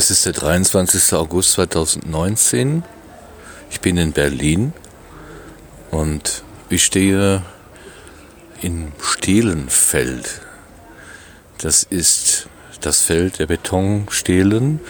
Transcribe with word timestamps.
Es 0.00 0.10
ist 0.10 0.24
der 0.24 0.32
23. 0.32 1.12
August 1.12 1.52
2019. 1.52 2.84
Ich 3.70 3.82
bin 3.82 3.98
in 3.98 4.12
Berlin 4.12 4.72
und 5.90 6.42
ich 6.70 6.84
stehe 6.84 7.42
in 8.62 8.92
Stehlenfeld. 8.98 10.40
Das 11.58 11.82
ist 11.82 12.48
das 12.80 13.02
Feld 13.02 13.40
der 13.40 13.46
Betonstelen, 13.46 14.80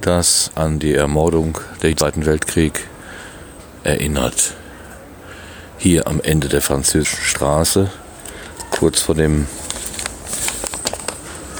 das 0.00 0.50
an 0.56 0.80
die 0.80 0.94
Ermordung 0.94 1.60
der 1.80 1.96
Zweiten 1.96 2.26
Weltkrieg 2.26 2.88
erinnert. 3.84 4.54
Hier 5.78 6.08
am 6.08 6.20
Ende 6.20 6.48
der 6.48 6.60
französischen 6.60 7.22
Straße, 7.22 7.88
kurz 8.72 9.00
vor 9.00 9.14
dem, 9.14 9.46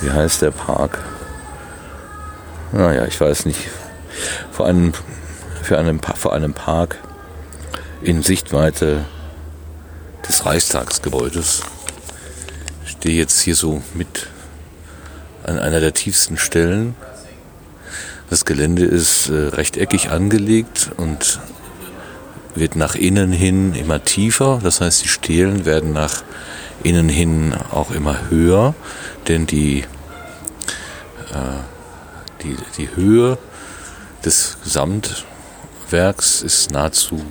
wie 0.00 0.10
heißt 0.10 0.42
der 0.42 0.50
Park? 0.50 1.11
Naja, 2.72 3.04
ich 3.06 3.20
weiß 3.20 3.44
nicht. 3.46 3.60
Vor 4.50 4.66
einem, 4.66 4.92
für 5.62 5.78
einem, 5.78 6.00
vor 6.00 6.32
einem 6.32 6.54
Park 6.54 6.98
in 8.00 8.22
Sichtweite 8.22 9.04
des 10.26 10.46
Reichstagsgebäudes. 10.46 11.62
Ich 12.84 12.92
stehe 12.92 13.18
jetzt 13.18 13.40
hier 13.40 13.54
so 13.54 13.82
mit 13.94 14.28
an 15.44 15.58
einer 15.58 15.80
der 15.80 15.92
tiefsten 15.92 16.38
Stellen. 16.38 16.94
Das 18.30 18.44
Gelände 18.46 18.84
ist 18.84 19.28
äh, 19.28 19.48
rechteckig 19.48 20.10
angelegt 20.10 20.90
und 20.96 21.40
wird 22.54 22.76
nach 22.76 22.94
innen 22.94 23.32
hin 23.32 23.74
immer 23.74 24.02
tiefer. 24.02 24.60
Das 24.62 24.80
heißt, 24.80 25.04
die 25.04 25.08
Stelen 25.08 25.66
werden 25.66 25.92
nach 25.92 26.22
innen 26.82 27.08
hin 27.08 27.54
auch 27.70 27.90
immer 27.90 28.30
höher, 28.30 28.74
denn 29.28 29.46
die, 29.46 29.80
äh, 31.32 31.71
die, 32.42 32.56
die 32.76 32.94
Höhe 32.94 33.38
des 34.24 34.58
Gesamtwerks 34.62 36.42
ist 36.42 36.70
nahezu 36.70 37.24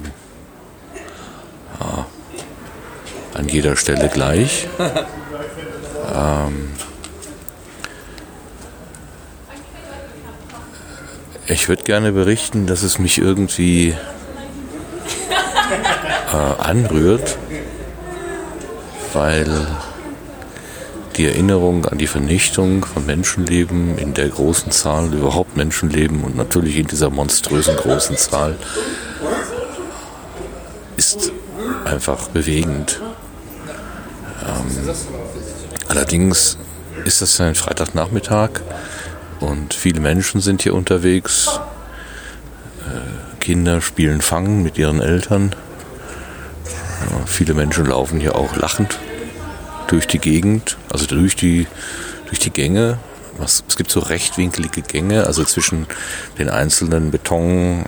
ja, 1.80 2.06
an 3.34 3.48
jeder 3.48 3.76
Stelle 3.76 4.10
gleich. 4.10 4.68
Ähm, 6.14 6.72
ich 11.48 11.70
würde 11.70 11.84
gerne 11.84 12.12
berichten, 12.12 12.68
dass 12.68 12.84
es 12.84 13.00
mich 13.00 13.18
irgendwie 13.18 13.96
äh, 16.34 16.62
anrührt, 16.62 17.38
weil 19.14 19.68
die 21.18 21.26
Erinnerung 21.26 21.86
an 21.86 21.98
die 21.98 22.08
Vernichtung 22.08 22.86
von 22.86 23.06
Menschenleben 23.06 23.98
in 23.98 24.14
der 24.14 24.30
großen 24.30 24.72
Zahl, 24.72 25.14
überhaupt 25.14 25.58
Menschenleben 25.58 26.24
und 26.24 26.36
natürlich 26.36 26.78
in 26.78 26.88
dieser 26.88 27.10
monströsen 27.10 27.76
großen 27.76 28.18
Zahl, 28.18 28.58
ist 30.98 31.32
einfach 31.86 32.30
bewegend. 32.30 33.02
Ähm, 34.46 34.90
allerdings 35.88 36.58
ist 37.06 37.22
das 37.22 37.40
ein 37.42 37.56
Freitagnachmittag 37.56 38.62
und 39.40 39.74
viele 39.74 40.00
Menschen 40.00 40.42
sind 40.42 40.62
hier 40.62 40.76
unterwegs. 40.76 41.60
Äh, 42.88 43.40
Kinder 43.40 43.82
spielen 43.82 44.22
Fangen 44.22 44.64
mit 44.64 44.78
ihren 44.78 45.02
Eltern. 45.02 45.56
Ja, 47.02 47.26
viele 47.26 47.54
Menschen 47.54 47.88
laufen 47.88 48.20
hier 48.20 48.36
auch 48.36 48.56
lachend 48.56 49.00
durch 49.92 50.08
die 50.08 50.20
Gegend, 50.20 50.78
also 50.90 51.06
durch 51.06 51.36
die, 51.36 51.68
durch 52.28 52.40
die 52.40 52.50
Gänge. 52.50 52.98
Was, 53.38 53.64
es 53.68 53.76
gibt 53.76 53.92
so 53.92 54.00
rechtwinkelige 54.00 54.82
Gänge, 54.82 55.26
also 55.28 55.44
zwischen 55.44 55.86
den 56.38 56.50
einzelnen 56.50 57.12
Betonstelen 57.12 57.86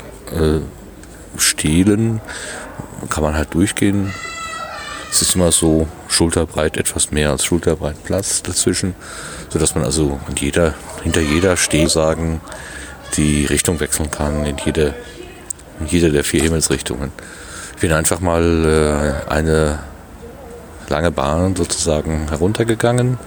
äh, 2.18 3.08
kann 3.10 3.24
man 3.24 3.36
halt 3.36 3.54
durchgehen. 3.54 4.14
Es 5.12 5.22
ist 5.22 5.36
immer 5.36 5.52
so 5.52 5.88
schulterbreit, 6.08 6.76
etwas 6.76 7.12
mehr 7.12 7.30
als 7.30 7.46
schulterbreit 7.46 8.04
Platz 8.04 8.42
dazwischen, 8.42 8.96
sodass 9.50 9.76
man 9.76 9.86
also 9.86 10.20
jeder, 10.38 10.74
hinter 11.04 11.22
jeder 11.22 11.56
Stehsagen 11.56 12.42
die 13.16 13.46
Richtung 13.46 13.80
wechseln 13.80 14.12
kann, 14.12 14.46
in 14.46 14.58
jede, 14.66 14.94
in 15.80 15.88
jede 15.88 16.12
der 16.12 16.24
vier 16.24 16.42
Himmelsrichtungen. 16.42 17.12
Ich 17.76 17.82
bin 17.82 17.94
einfach 17.94 18.20
mal 18.20 19.24
äh, 19.30 19.32
eine 19.32 19.80
lange 20.90 21.12
Bahn 21.12 21.56
sozusagen 21.56 22.28
heruntergegangen, 22.30 23.18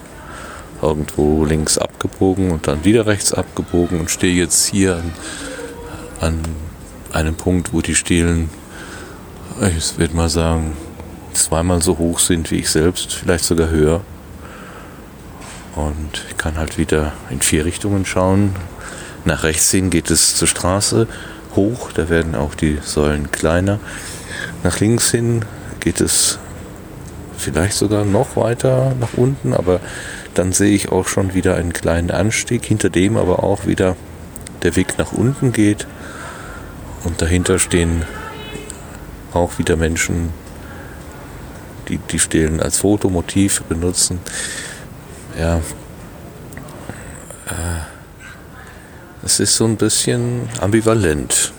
irgendwo 0.81 1.45
links 1.45 1.77
abgebogen 1.77 2.51
und 2.51 2.67
dann 2.67 2.85
wieder 2.85 3.05
rechts 3.05 3.33
abgebogen 3.33 3.99
und 3.99 4.11
stehe 4.11 4.33
jetzt 4.33 4.65
hier 4.65 4.97
an, 4.97 5.13
an 6.21 6.39
einem 7.13 7.35
Punkt, 7.35 7.73
wo 7.73 7.81
die 7.81 7.95
Stelen, 7.95 8.49
ich 9.75 9.97
würde 9.97 10.15
mal 10.15 10.29
sagen, 10.29 10.73
zweimal 11.33 11.81
so 11.81 11.97
hoch 11.97 12.19
sind 12.19 12.51
wie 12.51 12.59
ich 12.59 12.69
selbst, 12.69 13.13
vielleicht 13.13 13.45
sogar 13.45 13.69
höher. 13.69 14.01
Und 15.75 16.23
ich 16.29 16.37
kann 16.37 16.57
halt 16.57 16.77
wieder 16.77 17.13
in 17.29 17.41
vier 17.41 17.65
Richtungen 17.65 18.05
schauen. 18.05 18.55
Nach 19.25 19.43
rechts 19.43 19.69
hin 19.69 19.89
geht 19.89 20.09
es 20.09 20.35
zur 20.35 20.47
Straße 20.47 21.07
hoch, 21.55 21.91
da 21.91 22.09
werden 22.09 22.35
auch 22.35 22.55
die 22.55 22.79
Säulen 22.81 23.31
kleiner. 23.31 23.79
Nach 24.63 24.79
links 24.79 25.11
hin 25.11 25.45
geht 25.79 26.01
es 26.01 26.39
vielleicht 27.37 27.73
sogar 27.73 28.05
noch 28.05 28.35
weiter 28.35 28.93
nach 28.99 29.13
unten, 29.15 29.53
aber 29.53 29.79
dann 30.33 30.51
sehe 30.51 30.73
ich 30.75 30.91
auch 30.91 31.07
schon 31.07 31.33
wieder 31.33 31.55
einen 31.55 31.73
kleinen 31.73 32.11
Anstieg, 32.11 32.65
hinter 32.65 32.89
dem 32.89 33.17
aber 33.17 33.43
auch 33.43 33.65
wieder 33.65 33.95
der 34.63 34.75
Weg 34.75 34.97
nach 34.97 35.13
unten 35.13 35.51
geht. 35.51 35.87
Und 37.03 37.21
dahinter 37.21 37.59
stehen 37.59 38.03
auch 39.33 39.57
wieder 39.59 39.77
Menschen, 39.77 40.29
die 41.87 41.97
die 41.97 42.19
Stelen 42.19 42.59
als 42.59 42.79
Fotomotiv 42.79 43.61
benutzen. 43.63 44.19
Ja, 45.39 45.57
äh, 47.47 47.81
es 49.23 49.39
ist 49.39 49.55
so 49.55 49.65
ein 49.65 49.77
bisschen 49.77 50.49
ambivalent. 50.59 51.53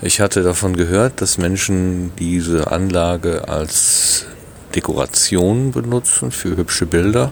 Ich 0.00 0.20
hatte 0.20 0.42
davon 0.42 0.76
gehört, 0.76 1.20
dass 1.20 1.38
Menschen 1.38 2.12
diese 2.18 2.70
Anlage 2.70 3.48
als 3.48 4.26
Dekoration 4.74 5.72
benutzen 5.72 6.30
für 6.30 6.56
hübsche 6.56 6.86
Bilder. 6.86 7.30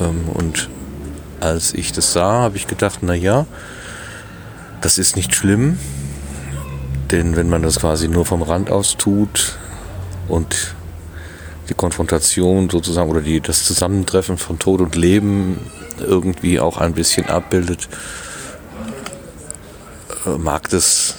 Ähm, 0.00 0.28
und 0.28 0.68
als 1.40 1.72
ich 1.74 1.92
das 1.92 2.12
sah, 2.12 2.42
habe 2.42 2.56
ich 2.56 2.66
gedacht, 2.66 3.00
na 3.02 3.14
ja, 3.14 3.46
das 4.80 4.98
ist 4.98 5.16
nicht 5.16 5.34
schlimm, 5.34 5.78
denn 7.10 7.36
wenn 7.36 7.48
man 7.48 7.62
das 7.62 7.80
quasi 7.80 8.08
nur 8.08 8.24
vom 8.24 8.42
Rand 8.42 8.70
aus 8.70 8.96
tut 8.96 9.58
und 10.28 10.74
die 11.68 11.74
Konfrontation 11.74 12.68
sozusagen 12.68 13.10
oder 13.10 13.20
die, 13.20 13.40
das 13.40 13.64
Zusammentreffen 13.64 14.38
von 14.38 14.58
Tod 14.58 14.80
und 14.80 14.96
Leben 14.96 15.58
irgendwie 16.00 16.60
auch 16.60 16.78
ein 16.78 16.94
bisschen 16.94 17.26
abbildet, 17.26 17.88
äh, 20.26 20.36
mag 20.36 20.68
das, 20.70 21.14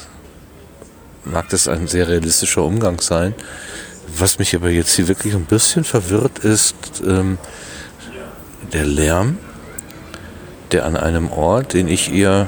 mag 1.24 1.50
das 1.50 1.68
ein 1.68 1.88
sehr 1.88 2.08
realistischer 2.08 2.64
Umgang 2.64 3.00
sein. 3.00 3.34
Was 4.18 4.40
mich 4.40 4.56
aber 4.56 4.70
jetzt 4.70 4.96
hier 4.96 5.08
wirklich 5.08 5.34
ein 5.34 5.46
bisschen 5.46 5.84
verwirrt 5.84 6.40
ist, 6.40 6.76
ähm, 7.06 7.38
der 8.74 8.86
Lärm, 8.86 9.38
der 10.72 10.86
an 10.86 10.96
einem 10.96 11.32
Ort, 11.32 11.74
den 11.74 11.88
ich 11.88 12.14
eher 12.14 12.48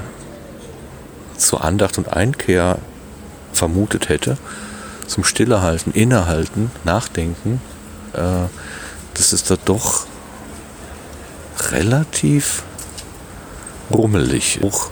zur 1.36 1.64
Andacht 1.64 1.98
und 1.98 2.12
Einkehr 2.12 2.78
vermutet 3.52 4.08
hätte, 4.08 4.36
zum 5.06 5.24
Stillehalten, 5.24 5.92
Innehalten, 5.92 6.70
Nachdenken, 6.84 7.60
äh, 8.12 8.48
das 9.14 9.32
ist 9.32 9.50
da 9.50 9.56
doch 9.64 10.06
relativ 11.70 12.62
rummelig. 13.90 14.60
Auch 14.62 14.90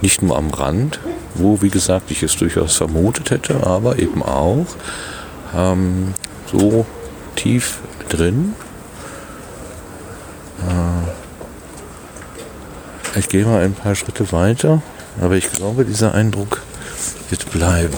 nicht 0.00 0.22
nur 0.22 0.36
am 0.36 0.50
Rand, 0.50 0.98
wo, 1.34 1.62
wie 1.62 1.70
gesagt, 1.70 2.10
ich 2.10 2.22
es 2.22 2.36
durchaus 2.36 2.76
vermutet 2.76 3.30
hätte, 3.30 3.66
aber 3.66 3.98
eben 3.98 4.22
auch 4.22 4.66
ähm, 5.56 6.14
so 6.50 6.84
tief 7.36 7.78
drin. 8.08 8.54
Äh, 10.68 11.08
ich 13.18 13.28
gehe 13.28 13.44
mal 13.44 13.62
ein 13.62 13.74
paar 13.74 13.94
Schritte 13.94 14.32
weiter, 14.32 14.82
aber 15.20 15.36
ich 15.36 15.52
glaube, 15.52 15.84
dieser 15.84 16.14
Eindruck 16.14 16.62
wird 17.30 17.50
bleiben. 17.50 17.96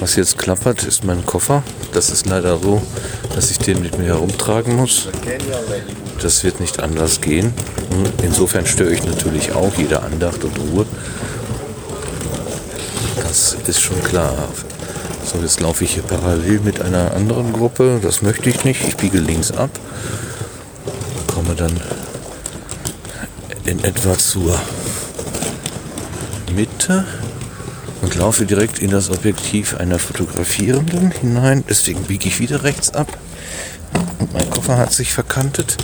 Was 0.00 0.16
jetzt 0.16 0.38
klappert, 0.38 0.84
ist 0.84 1.04
mein 1.04 1.24
Koffer. 1.24 1.62
Das 1.92 2.10
ist 2.10 2.26
leider 2.26 2.58
so, 2.58 2.82
dass 3.34 3.50
ich 3.50 3.58
den 3.58 3.80
mit 3.80 3.98
mir 3.98 4.06
herumtragen 4.06 4.76
muss. 4.76 5.08
Das 6.20 6.44
wird 6.44 6.60
nicht 6.60 6.80
anders 6.80 7.20
gehen. 7.20 7.54
Insofern 8.22 8.66
störe 8.66 8.92
ich 8.92 9.04
natürlich 9.04 9.52
auch 9.52 9.74
jede 9.76 10.02
Andacht 10.02 10.42
und 10.44 10.58
Ruhe. 10.58 10.86
Das 13.16 13.56
ist 13.66 13.80
schon 13.80 14.02
klar. 14.02 14.34
So, 15.24 15.38
jetzt 15.40 15.60
laufe 15.60 15.84
ich 15.84 15.94
hier 15.94 16.02
parallel 16.02 16.60
mit 16.60 16.80
einer 16.82 17.14
anderen 17.14 17.52
Gruppe. 17.52 17.98
Das 18.02 18.22
möchte 18.22 18.50
ich 18.50 18.64
nicht. 18.64 18.86
Ich 18.86 18.96
biege 18.96 19.18
links 19.18 19.50
ab. 19.50 19.70
Komme 21.26 21.54
dann 21.54 21.80
in 23.64 23.82
etwa 23.82 24.18
zur 24.18 24.60
Mitte 26.54 27.06
und 28.02 28.14
laufe 28.14 28.44
direkt 28.44 28.78
in 28.78 28.90
das 28.90 29.10
Objektiv 29.10 29.74
einer 29.76 29.98
Fotografierenden 29.98 31.10
hinein. 31.10 31.64
Deswegen 31.68 32.02
biege 32.02 32.28
ich 32.28 32.38
wieder 32.38 32.62
rechts 32.62 32.92
ab. 32.92 33.08
Und 34.18 34.32
mein 34.34 34.48
Koffer 34.50 34.76
hat 34.76 34.92
sich 34.92 35.14
verkantet. 35.14 35.78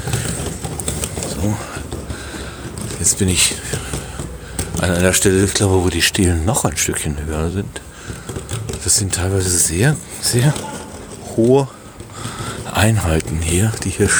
So. 1.30 1.56
Jetzt 2.98 3.18
bin 3.18 3.30
ich 3.30 3.54
an 4.82 4.90
einer 4.90 5.14
Stelle, 5.14 5.42
ich 5.42 5.54
glaube, 5.54 5.82
wo 5.82 5.88
die 5.88 6.02
Stelen 6.02 6.44
noch 6.44 6.66
ein 6.66 6.76
Stückchen 6.76 7.16
höher 7.24 7.50
sind. 7.50 7.80
Das 8.90 8.96
sind 8.96 9.14
teilweise 9.14 9.48
sehr, 9.50 9.94
sehr 10.20 10.52
hohe 11.36 11.68
Einheiten 12.74 13.40
hier, 13.40 13.70
die 13.84 13.90
hier 13.90 14.10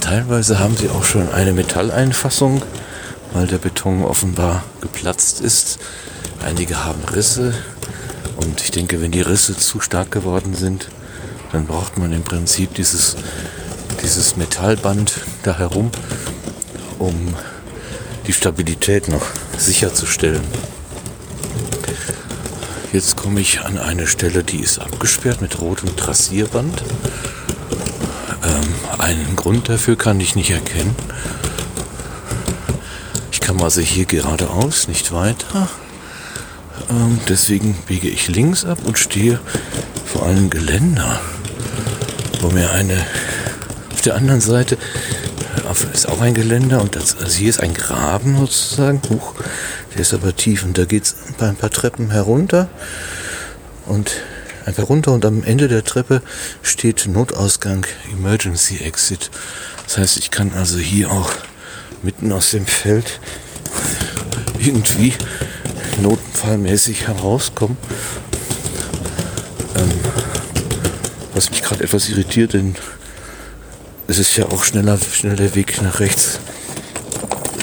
teilweise 0.00 0.60
haben 0.60 0.76
sie 0.76 0.88
auch 0.88 1.02
schon 1.02 1.28
eine 1.30 1.52
Metalleinfassung, 1.52 2.62
weil 3.32 3.48
der 3.48 3.58
Beton 3.58 4.04
offenbar 4.04 4.62
geplatzt 4.80 5.40
ist. 5.40 5.80
Einige 6.46 6.84
haben 6.84 7.02
Risse 7.12 7.54
und 8.36 8.60
ich 8.60 8.70
denke, 8.70 9.02
wenn 9.02 9.10
die 9.10 9.20
Risse 9.20 9.56
zu 9.56 9.80
stark 9.80 10.12
geworden 10.12 10.54
sind, 10.54 10.90
dann 11.50 11.66
braucht 11.66 11.98
man 11.98 12.12
im 12.12 12.22
Prinzip 12.22 12.74
dieses, 12.74 13.16
dieses 14.04 14.36
Metallband 14.36 15.22
da 15.42 15.58
herum, 15.58 15.90
um 17.00 17.34
die 18.28 18.32
Stabilität 18.32 19.08
noch 19.08 19.26
sicherzustellen. 19.56 20.44
Jetzt 22.90 23.16
komme 23.16 23.40
ich 23.40 23.60
an 23.60 23.76
eine 23.76 24.06
Stelle, 24.06 24.42
die 24.42 24.60
ist 24.60 24.78
abgesperrt 24.78 25.42
mit 25.42 25.60
rotem 25.60 25.94
Trassierband. 25.94 26.82
Ähm, 28.42 28.98
einen 28.98 29.36
Grund 29.36 29.68
dafür 29.68 29.96
kann 29.96 30.18
ich 30.20 30.36
nicht 30.36 30.50
erkennen. 30.50 30.96
Ich 33.30 33.40
kann 33.40 33.60
also 33.60 33.82
hier 33.82 34.06
geradeaus, 34.06 34.88
nicht 34.88 35.12
weiter. 35.12 35.68
Ähm, 36.88 37.20
deswegen 37.28 37.74
biege 37.86 38.08
ich 38.08 38.28
links 38.28 38.64
ab 38.64 38.78
und 38.86 38.98
stehe 38.98 39.38
vor 40.06 40.24
einem 40.24 40.48
Geländer, 40.48 41.20
wo 42.40 42.48
mir 42.48 42.70
eine 42.70 43.04
auf 43.92 44.00
der 44.00 44.14
anderen 44.14 44.40
Seite 44.40 44.78
ist 45.92 46.08
auch 46.08 46.20
ein 46.20 46.34
Geländer 46.34 46.80
und 46.80 46.96
das, 46.96 47.16
also 47.16 47.38
hier 47.38 47.50
ist 47.50 47.60
ein 47.60 47.74
Graben 47.74 48.36
sozusagen. 48.38 49.00
Huch, 49.10 49.34
der 49.94 50.00
ist 50.02 50.14
aber 50.14 50.34
tief 50.34 50.64
und 50.64 50.78
da 50.78 50.84
geht 50.84 51.04
es 51.04 51.16
ein 51.38 51.56
paar 51.56 51.70
Treppen 51.70 52.10
herunter 52.10 52.68
und 53.86 54.12
ein 54.66 54.74
paar 54.74 54.84
runter 54.84 55.12
und 55.12 55.24
am 55.24 55.42
Ende 55.42 55.68
der 55.68 55.84
Treppe 55.84 56.22
steht 56.62 57.06
Notausgang 57.06 57.86
Emergency 58.12 58.78
Exit. 58.78 59.30
Das 59.84 59.98
heißt, 59.98 60.16
ich 60.18 60.30
kann 60.30 60.52
also 60.54 60.78
hier 60.78 61.10
auch 61.10 61.30
mitten 62.02 62.32
aus 62.32 62.50
dem 62.50 62.66
Feld 62.66 63.20
irgendwie 64.58 65.14
notfallmäßig 66.02 67.06
herauskommen. 67.06 67.76
Ähm, 69.76 69.90
was 71.34 71.50
mich 71.50 71.62
gerade 71.62 71.84
etwas 71.84 72.08
irritiert, 72.08 72.52
denn 72.52 72.74
es 74.08 74.18
ist 74.18 74.36
ja 74.36 74.46
auch 74.46 74.64
schneller, 74.64 74.98
schneller 74.98 75.54
Weg 75.54 75.80
nach 75.82 76.00
rechts 76.00 76.40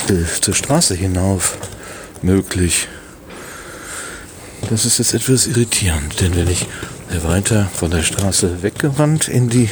äh, 0.09 0.39
zur 0.39 0.53
Straße 0.53 0.93
hinauf 0.93 1.57
möglich. 2.21 2.87
Das 4.69 4.85
ist 4.85 4.99
jetzt 4.99 5.15
etwas 5.15 5.47
irritierend, 5.47 6.21
denn 6.21 6.35
wenn 6.35 6.47
ich 6.47 6.67
weiter 7.23 7.67
von 7.73 7.91
der 7.91 8.03
Straße 8.03 8.61
weggewandt 8.61 9.27
in, 9.27 9.49
die, 9.49 9.69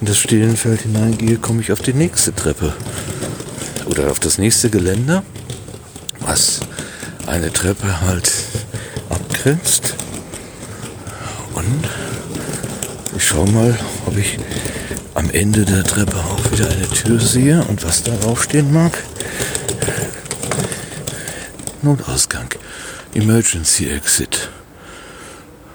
in 0.00 0.06
das 0.06 0.18
Stehlenfeld 0.18 0.82
hineingehe, 0.82 1.38
komme 1.38 1.62
ich 1.62 1.72
auf 1.72 1.80
die 1.80 1.94
nächste 1.94 2.34
Treppe 2.34 2.74
oder 3.86 4.10
auf 4.10 4.20
das 4.20 4.38
nächste 4.38 4.68
Geländer, 4.68 5.22
was 6.20 6.60
eine 7.26 7.52
Treppe 7.52 8.00
halt 8.02 8.30
abgrenzt. 9.08 9.94
Und 11.54 11.88
ich 13.16 13.24
schaue 13.24 13.50
mal, 13.50 13.78
ob 14.06 14.16
ich 14.16 14.38
am 15.22 15.30
Ende 15.30 15.64
der 15.64 15.84
Treppe 15.84 16.16
auch 16.16 16.50
wieder 16.50 16.68
eine 16.68 16.88
Tür 16.88 17.20
sehe 17.20 17.62
und 17.64 17.84
was 17.84 18.02
darauf 18.02 18.42
stehen 18.42 18.72
mag. 18.72 18.92
Notausgang. 21.82 22.48
Emergency 23.14 23.88
Exit. 23.88 24.48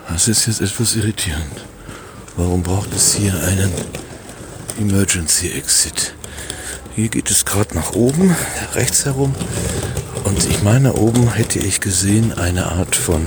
Das 0.10 0.28
ist 0.28 0.48
jetzt 0.48 0.60
etwas 0.62 0.96
irritierend. 0.96 1.64
Warum 2.36 2.64
braucht 2.64 2.92
es 2.94 3.14
hier 3.14 3.34
einen 3.44 3.72
Emergency 4.80 5.50
Exit? 5.50 6.14
Hier 6.96 7.10
geht 7.10 7.30
es 7.32 7.46
gerade 7.46 7.76
nach 7.76 7.94
oben, 7.94 8.36
rechts 8.74 9.06
herum. 9.06 9.36
Und 10.24 10.50
ich 10.50 10.64
meine, 10.64 10.94
oben 10.94 11.32
hätte 11.32 11.60
ich 11.60 11.80
gesehen 11.80 12.34
eine 12.34 12.72
Art 12.72 12.96
von 12.96 13.24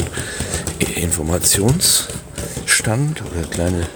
Informationsstand 0.96 3.22
oder 3.22 3.42
kleine, 3.48 3.86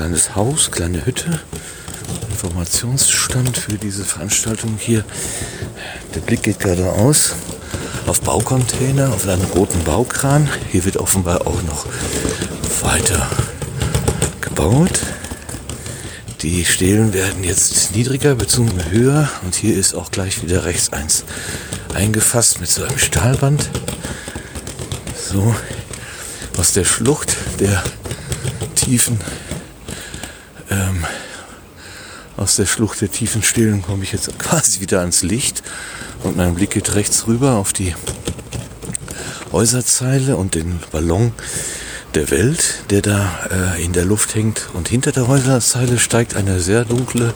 kleines 0.00 0.34
Haus, 0.34 0.70
kleine 0.70 1.04
Hütte. 1.04 1.40
Informationsstand 2.30 3.58
für 3.58 3.76
diese 3.76 4.02
Veranstaltung 4.02 4.78
hier. 4.78 5.04
Der 6.14 6.20
Blick 6.20 6.44
geht 6.44 6.58
geradeaus 6.58 7.34
auf 8.06 8.22
Baucontainer, 8.22 9.10
auf 9.10 9.28
einen 9.28 9.44
roten 9.54 9.84
Baukran. 9.84 10.48
Hier 10.72 10.86
wird 10.86 10.96
offenbar 10.96 11.46
auch 11.46 11.62
noch 11.64 11.84
weiter 12.80 13.28
gebaut. 14.40 15.00
Die 16.40 16.64
Stelen 16.64 17.12
werden 17.12 17.44
jetzt 17.44 17.94
niedriger 17.94 18.36
bzw. 18.36 18.88
höher 18.88 19.28
und 19.44 19.54
hier 19.54 19.76
ist 19.76 19.94
auch 19.94 20.10
gleich 20.10 20.42
wieder 20.42 20.64
rechts 20.64 20.94
eins 20.94 21.24
eingefasst 21.92 22.58
mit 22.62 22.70
so 22.70 22.84
einem 22.84 22.98
Stahlband. 22.98 23.68
So 25.14 25.54
aus 26.56 26.72
der 26.72 26.86
Schlucht 26.86 27.36
der 27.58 27.82
tiefen 28.76 29.20
aus 32.40 32.56
der 32.56 32.64
Schlucht 32.64 33.02
der 33.02 33.12
tiefen 33.12 33.42
Stelen 33.42 33.82
komme 33.82 34.02
ich 34.02 34.12
jetzt 34.12 34.36
quasi 34.38 34.80
wieder 34.80 35.00
ans 35.00 35.22
Licht 35.22 35.62
und 36.24 36.36
mein 36.38 36.54
Blick 36.54 36.70
geht 36.70 36.94
rechts 36.94 37.26
rüber 37.26 37.56
auf 37.56 37.74
die 37.74 37.94
Häuserzeile 39.52 40.36
und 40.36 40.54
den 40.54 40.80
Ballon 40.90 41.32
der 42.14 42.30
Welt, 42.30 42.84
der 42.88 43.02
da 43.02 43.74
äh, 43.76 43.84
in 43.84 43.92
der 43.92 44.04
Luft 44.04 44.34
hängt. 44.34 44.70
Und 44.72 44.88
hinter 44.88 45.12
der 45.12 45.28
Häuserzeile 45.28 45.98
steigt 45.98 46.34
eine 46.34 46.60
sehr 46.60 46.84
dunkle 46.84 47.34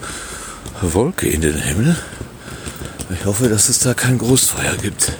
Wolke 0.80 1.28
in 1.28 1.42
den 1.42 1.56
Himmel. 1.56 1.96
Ich 3.10 3.26
hoffe, 3.26 3.48
dass 3.48 3.68
es 3.68 3.80
da 3.80 3.94
kein 3.94 4.18
Großfeuer 4.18 4.76
gibt. 4.80 5.12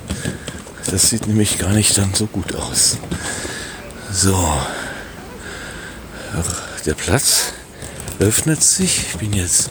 Das 0.90 1.10
sieht 1.10 1.26
nämlich 1.26 1.58
gar 1.58 1.72
nicht 1.72 1.96
dann 1.98 2.14
so 2.14 2.26
gut 2.26 2.54
aus. 2.54 2.98
So. 4.12 4.36
Der 6.86 6.94
Platz 6.94 7.52
öffnet 8.18 8.62
sich. 8.62 9.06
Ich 9.08 9.16
bin 9.16 9.32
jetzt 9.32 9.70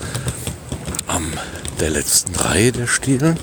am 1.08 1.32
der 1.80 1.90
letzten 1.90 2.36
Reihe 2.36 2.72
der 2.72 2.88
Stielen. 2.88 3.38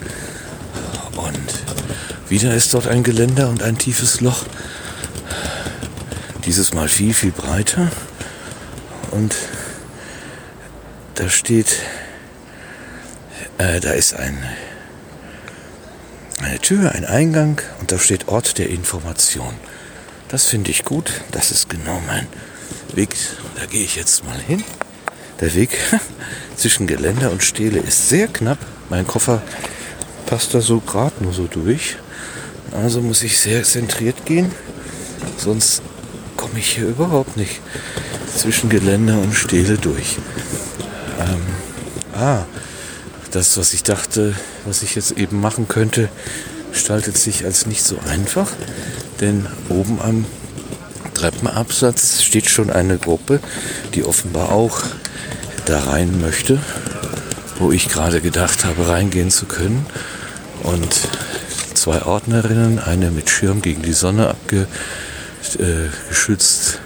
Und 1.16 2.28
wieder 2.28 2.54
ist 2.54 2.72
dort 2.74 2.86
ein 2.86 3.02
Geländer 3.02 3.48
und 3.48 3.62
ein 3.62 3.78
tiefes 3.78 4.20
Loch. 4.20 4.44
Dieses 6.44 6.72
Mal 6.72 6.88
viel, 6.88 7.14
viel 7.14 7.32
breiter. 7.32 7.90
Und 9.10 9.34
da 11.16 11.28
steht, 11.28 11.76
äh, 13.58 13.80
da 13.80 13.92
ist 13.92 14.14
ein, 14.14 14.38
eine 16.42 16.58
Tür, 16.60 16.92
ein 16.92 17.04
Eingang 17.04 17.60
und 17.80 17.92
da 17.92 17.98
steht 17.98 18.28
Ort 18.28 18.58
der 18.58 18.70
Information. 18.70 19.54
Das 20.28 20.46
finde 20.46 20.70
ich 20.70 20.84
gut. 20.84 21.10
Das 21.32 21.50
ist 21.50 21.68
genau 21.68 22.00
mein 22.06 22.26
Weg. 22.94 23.16
Da 23.56 23.66
gehe 23.66 23.84
ich 23.84 23.96
jetzt 23.96 24.24
mal 24.24 24.38
hin. 24.38 24.64
Der 25.40 25.54
Weg 25.54 25.70
zwischen 26.56 26.86
Geländer 26.86 27.30
und 27.30 27.42
Stele 27.42 27.80
ist 27.80 28.08
sehr 28.08 28.28
knapp. 28.28 28.58
Mein 28.90 29.06
Koffer 29.06 29.42
passt 30.26 30.54
da 30.54 30.60
so 30.60 30.80
gerade 30.80 31.24
nur 31.24 31.32
so 31.32 31.46
durch. 31.46 31.96
Also 32.72 33.00
muss 33.00 33.22
ich 33.22 33.38
sehr 33.38 33.62
zentriert 33.62 34.26
gehen. 34.26 34.52
Sonst 35.38 35.82
komme 36.36 36.58
ich 36.58 36.76
hier 36.76 36.86
überhaupt 36.86 37.36
nicht 37.36 37.60
zwischen 38.36 38.68
Geländer 38.68 39.18
und 39.18 39.34
Stele 39.34 39.78
durch. 39.78 40.18
Ähm, 41.18 41.42
ah, 42.14 42.44
das, 43.30 43.56
was 43.56 43.72
ich 43.72 43.82
dachte, 43.82 44.34
was 44.64 44.82
ich 44.82 44.94
jetzt 44.94 45.12
eben 45.12 45.40
machen 45.40 45.68
könnte, 45.68 46.08
gestaltet 46.72 47.16
sich 47.16 47.44
als 47.44 47.66
nicht 47.66 47.82
so 47.82 47.98
einfach. 48.08 48.50
Denn 49.20 49.46
oben 49.68 50.00
am 50.00 50.24
Treppenabsatz 51.20 52.22
steht 52.22 52.48
schon 52.48 52.70
eine 52.70 52.96
Gruppe, 52.96 53.40
die 53.92 54.04
offenbar 54.04 54.52
auch 54.52 54.80
da 55.66 55.80
rein 55.80 56.18
möchte, 56.18 56.58
wo 57.58 57.72
ich 57.72 57.90
gerade 57.90 58.22
gedacht 58.22 58.64
habe, 58.64 58.88
reingehen 58.88 59.30
zu 59.30 59.44
können. 59.44 59.84
Und 60.62 60.88
zwei 61.74 62.06
Ordnerinnen, 62.06 62.78
eine 62.78 63.10
mit 63.10 63.28
Schirm 63.28 63.60
gegen 63.60 63.82
die 63.82 63.92
Sonne 63.92 64.28
abgeschützt, 64.28 66.80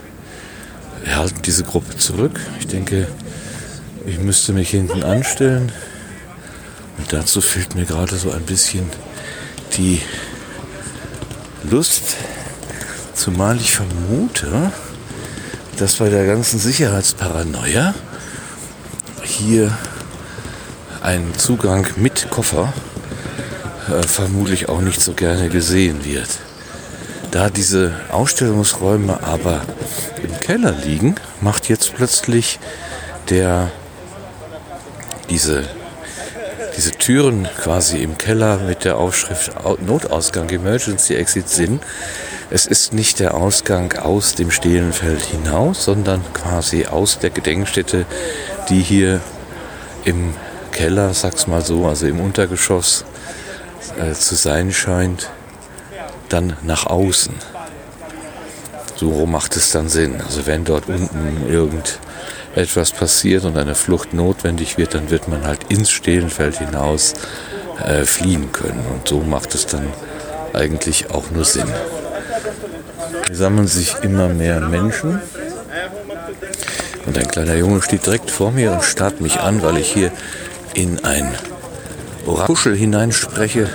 äh, 1.05 1.11
halten 1.11 1.43
diese 1.43 1.63
Gruppe 1.63 1.97
zurück. 1.97 2.41
Ich 2.59 2.67
denke, 2.67 3.07
ich 4.05 4.19
müsste 4.19 4.53
mich 4.53 4.71
hinten 4.71 5.05
anstellen 5.05 5.71
Und 6.99 7.13
dazu 7.13 7.41
fehlt 7.41 7.77
mir 7.77 7.85
gerade 7.85 8.17
so 8.17 8.33
ein 8.33 8.43
bisschen 8.43 8.91
die 9.77 10.01
Lust, 11.71 12.17
zumal 13.15 13.57
ich 13.57 13.73
vermute, 13.73 14.73
dass 15.79 15.97
bei 15.97 16.09
der 16.09 16.27
ganzen 16.27 16.59
Sicherheitsparanoia 16.59 17.95
hier 19.23 19.77
ein 21.03 21.33
Zugang 21.37 21.87
mit 21.97 22.31
Koffer 22.31 22.73
äh, 23.89 24.03
vermutlich 24.07 24.69
auch 24.69 24.81
nicht 24.81 25.01
so 25.01 25.13
gerne 25.13 25.49
gesehen 25.49 26.05
wird. 26.05 26.29
Da 27.31 27.51
diese 27.51 27.93
Ausstellungsräume 28.11 29.23
aber 29.23 29.63
im 30.23 30.39
Keller 30.41 30.73
liegen, 30.73 31.17
macht 31.41 31.69
jetzt 31.69 31.95
plötzlich 31.95 32.59
der 33.29 33.71
diese 35.31 35.65
diese 36.77 36.91
Türen 36.93 37.49
quasi 37.63 37.99
im 38.03 38.19
Keller 38.19 38.59
mit 38.59 38.85
der 38.85 38.97
Aufschrift 38.97 39.53
Notausgang 39.87 40.49
Emergency 40.51 41.15
Exit 41.15 41.49
Sinn. 41.49 41.81
Es 42.51 42.67
ist 42.67 42.93
nicht 42.93 43.21
der 43.21 43.35
Ausgang 43.35 43.93
aus 43.99 44.35
dem 44.35 44.51
Stehlenfeld 44.51 45.23
hinaus, 45.23 45.85
sondern 45.85 46.23
quasi 46.35 46.87
aus 46.87 47.19
der 47.19 47.31
Gedenkstätte, 47.31 48.05
die 48.69 48.81
hier 48.81 49.21
im 50.05 50.35
Keller, 50.71 51.15
sag's 51.15 51.47
mal 51.47 51.63
so, 51.63 51.87
also 51.87 52.07
im 52.07 52.21
Untergeschoss 52.21 53.05
äh, 53.99 54.13
zu 54.13 54.35
sein 54.35 54.73
scheint, 54.73 55.31
dann 56.29 56.57
nach 56.63 56.87
außen. 56.87 57.35
So 58.97 59.27
macht 59.27 59.57
es 59.57 59.71
dann 59.73 59.89
Sinn. 59.89 60.21
Also 60.21 60.47
wenn 60.47 60.65
dort 60.65 60.89
unten 60.89 61.49
irgendetwas 61.49 62.93
passiert 62.93 63.45
und 63.45 63.57
eine 63.57 63.75
Flucht 63.75 64.15
notwendig 64.15 64.79
wird, 64.79 64.95
dann 64.95 65.11
wird 65.11 65.29
man 65.29 65.47
halt 65.47 65.65
ins 65.71 65.91
Stehlenfeld 65.91 66.59
hinaus 66.59 67.15
äh, 67.85 68.05
fliehen 68.05 68.53
können. 68.53 68.85
Und 68.93 69.09
so 69.09 69.21
macht 69.21 69.55
es 69.55 69.67
dann 69.67 69.87
eigentlich 70.53 71.11
auch 71.11 71.31
nur 71.31 71.45
Sinn. 71.45 71.73
Hier 73.27 73.37
sammeln 73.37 73.67
sich 73.67 73.97
immer 74.03 74.29
mehr 74.29 74.61
Menschen. 74.61 75.21
Und 77.07 77.19
ein 77.19 77.29
kleiner 77.29 77.55
Junge 77.55 77.83
steht 77.83 78.07
direkt 78.07 78.31
vor 78.31 78.51
mir 78.51 78.73
und 78.73 78.83
starrt 78.83 79.21
mich 79.21 79.41
an, 79.41 79.63
weil 79.63 79.79
ich 79.79 79.93
hier 79.93 80.11
in 80.75 81.05
ein 81.05 81.29
Orakuschel 82.27 82.75
hineinspreche. 82.75 83.69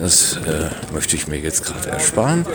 Das 0.00 0.36
äh, 0.36 0.92
möchte 0.92 1.16
ich 1.16 1.26
mir 1.26 1.38
jetzt 1.38 1.64
gerade 1.64 1.90
ersparen. 1.90 2.46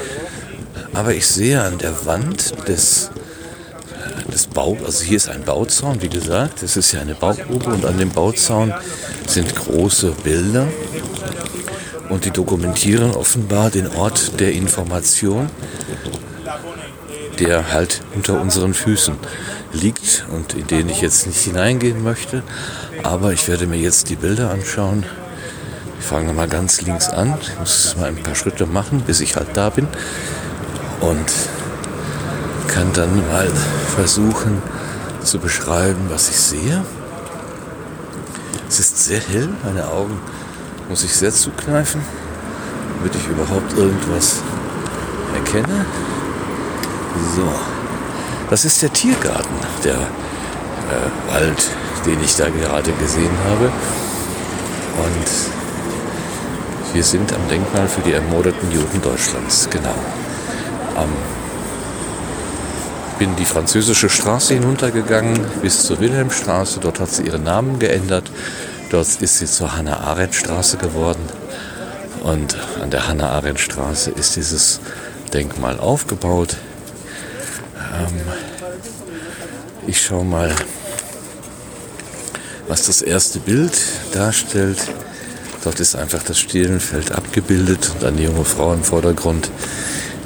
Aber 0.94 1.14
ich 1.14 1.28
sehe 1.28 1.62
an 1.62 1.78
der 1.78 2.06
Wand 2.06 2.68
des, 2.68 3.12
äh, 4.28 4.32
des 4.32 4.48
Bau, 4.48 4.78
also 4.86 5.04
hier 5.04 5.18
ist 5.18 5.28
ein 5.28 5.44
Bauzaun, 5.44 6.02
wie 6.02 6.10
gesagt, 6.10 6.64
es 6.64 6.78
ist 6.78 6.92
ja 6.94 7.02
eine 7.02 7.16
Baugrube 7.16 7.66
und 7.66 7.86
an 7.86 7.98
dem 7.98 8.12
Bauzaun 8.12 8.74
sind 9.28 9.56
große 9.56 10.12
Bilder 10.24 10.68
und 12.14 12.26
die 12.26 12.32
dokumentieren 12.32 13.12
offenbar 13.16 13.72
den 13.72 13.88
Ort 13.88 14.40
der 14.40 14.54
Information, 14.54 15.50
der 17.40 17.74
halt 17.74 18.02
unter 18.14 18.40
unseren 18.40 18.76
Füßen 18.76 19.16
liegt 19.74 20.24
und 20.32 20.54
in 20.54 20.68
den 20.68 20.90
ich 20.90 21.02
jetzt 21.02 21.26
nicht 21.26 21.40
hineingehen 21.40 22.04
möchte. 22.04 22.44
Aber 23.02 23.34
ich 23.34 23.48
werde 23.48 23.66
mir 23.66 23.80
jetzt 23.80 24.12
die 24.12 24.16
Bilder 24.16 24.52
anschauen. 24.52 25.04
Ich 26.00 26.06
fange 26.06 26.34
mal 26.34 26.48
ganz 26.48 26.82
links 26.82 27.10
an. 27.10 27.34
Ich 27.42 27.60
muss 27.60 27.96
mal 28.00 28.10
ein 28.10 28.22
paar 28.22 28.36
Schritte 28.36 28.68
machen, 28.68 29.02
bis 29.02 29.20
ich 29.20 29.36
halt 29.36 29.50
da 29.56 29.72
bin. 29.72 29.88
Und 31.02 31.32
kann 32.68 32.94
dann 32.94 33.28
mal 33.28 33.50
versuchen 33.96 34.62
zu 35.24 35.40
beschreiben, 35.40 36.06
was 36.10 36.30
ich 36.30 36.38
sehe. 36.38 36.86
Es 38.70 38.80
ist 38.80 39.04
sehr 39.04 39.20
hell, 39.20 39.50
meine 39.64 39.88
Augen 39.88 40.20
muss 40.90 41.04
ich 41.04 41.14
sehr 41.14 41.32
zukneifen, 41.32 42.02
damit 42.98 43.16
ich 43.16 43.28
überhaupt 43.28 43.78
irgendwas 43.78 44.42
erkenne. 45.34 45.86
So, 47.36 47.48
das 48.50 48.66
ist 48.66 48.82
der 48.82 48.92
Tiergarten, 48.92 49.56
der 49.84 49.96
äh, 49.96 51.32
Wald, 51.34 51.70
den 52.06 52.22
ich 52.24 52.36
da 52.36 52.50
gerade 52.50 52.92
gesehen 52.94 53.38
habe. 53.50 53.66
Und 54.98 55.28
wir 56.94 57.04
sind 57.04 57.34
am 57.34 57.48
Denkmal 57.50 57.88
für 57.88 58.02
die 58.02 58.14
ermordeten 58.14 58.72
Juden 58.72 59.02
Deutschlands, 59.02 59.68
genau. 59.70 59.96
Am 60.96 61.10
bin 63.20 63.36
die 63.36 63.46
französische 63.46 64.10
Straße 64.10 64.56
hinuntergegangen 64.56 65.40
bis 65.62 65.84
zur 65.84 66.00
Wilhelmstraße. 66.00 66.80
Dort 66.82 67.00
hat 67.00 67.10
sie 67.10 67.24
ihren 67.24 67.44
Namen 67.44 67.80
geändert. 67.80 68.30
Dort 68.94 69.24
ist 69.24 69.40
sie 69.40 69.48
zur 69.48 69.76
Hannah-Arendt-Straße 69.76 70.78
geworden. 70.78 71.24
Und 72.22 72.56
an 72.80 72.92
der 72.92 73.08
Hannah-Arendt-Straße 73.08 74.12
ist 74.12 74.36
dieses 74.36 74.82
Denkmal 75.34 75.80
aufgebaut. 75.80 76.58
Ähm, 77.76 78.22
ich 79.88 80.00
schaue 80.00 80.24
mal, 80.24 80.56
was 82.68 82.86
das 82.86 83.02
erste 83.02 83.40
Bild 83.40 83.74
darstellt. 84.14 84.78
Dort 85.64 85.80
ist 85.80 85.96
einfach 85.96 86.22
das 86.22 86.40
Stielenfeld 86.40 87.14
abgebildet 87.14 87.90
und 87.96 88.04
eine 88.06 88.22
junge 88.22 88.46
Frau 88.46 88.74
im 88.74 88.84
Vordergrund, 88.84 89.50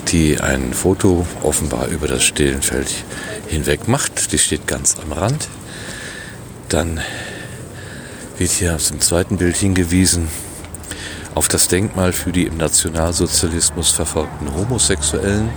die 0.09 0.41
ein 0.41 0.73
Foto 0.73 1.25
offenbar 1.41 1.87
über 1.87 2.09
das 2.09 2.25
Stielenfeld 2.25 2.89
hinweg 3.47 3.87
macht. 3.87 4.33
Die 4.33 4.37
steht 4.37 4.67
ganz 4.67 4.97
am 5.01 5.13
Rand. 5.13 5.47
Dann 6.67 6.99
wird 8.37 8.51
hier 8.51 8.75
aus 8.75 8.89
dem 8.89 8.99
zweiten 8.99 9.37
Bild 9.37 9.57
hingewiesen 9.57 10.27
auf 11.37 11.47
das 11.47 11.67
Denkmal 11.67 12.13
für 12.13 12.31
die 12.31 12.45
im 12.45 12.57
Nationalsozialismus 12.57 13.91
verfolgten 13.91 14.53
Homosexuellen. 14.55 15.49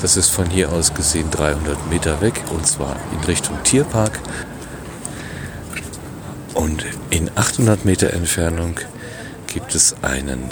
Das 0.00 0.16
ist 0.16 0.30
von 0.30 0.48
hier 0.48 0.72
aus 0.72 0.94
gesehen 0.94 1.30
300 1.30 1.90
Meter 1.90 2.20
weg 2.22 2.42
und 2.50 2.66
zwar 2.66 2.96
in 3.12 3.24
Richtung 3.24 3.62
Tierpark. 3.62 4.18
Und 6.54 6.84
in 7.10 7.30
800 7.34 7.84
Meter 7.84 8.12
Entfernung 8.12 8.80
gibt 9.46 9.74
es 9.74 9.94
einen, 10.02 10.50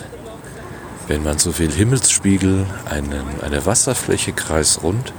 wenn 1.09 1.23
man 1.23 1.39
so 1.39 1.59
will, 1.59 1.73
Himmelsspiegel, 1.73 2.67
einen, 2.85 3.25
eine 3.43 3.65
Wasserfläche 3.65 4.33
kreisrund. 4.33 5.13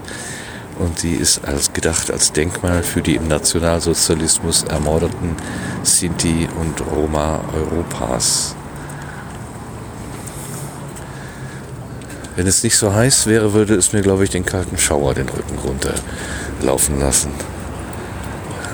Und 0.79 1.03
die 1.03 1.13
ist 1.13 1.45
als 1.45 1.73
gedacht 1.73 2.11
als 2.11 2.31
Denkmal 2.31 2.83
für 2.83 3.01
die 3.01 3.15
im 3.15 3.27
Nationalsozialismus 3.27 4.63
ermordeten 4.63 5.35
Sinti 5.83 6.47
und 6.59 6.81
Roma 6.91 7.41
Europas. 7.53 8.55
Wenn 12.35 12.47
es 12.47 12.63
nicht 12.63 12.77
so 12.77 12.93
heiß 12.93 13.27
wäre, 13.27 13.53
würde 13.53 13.75
es 13.75 13.93
mir, 13.93 14.01
glaube 14.01 14.23
ich, 14.23 14.29
den 14.29 14.45
kalten 14.45 14.77
Schauer 14.77 15.13
den 15.13 15.29
Rücken 15.29 15.59
runterlaufen 15.59 16.99
lassen. 16.99 17.31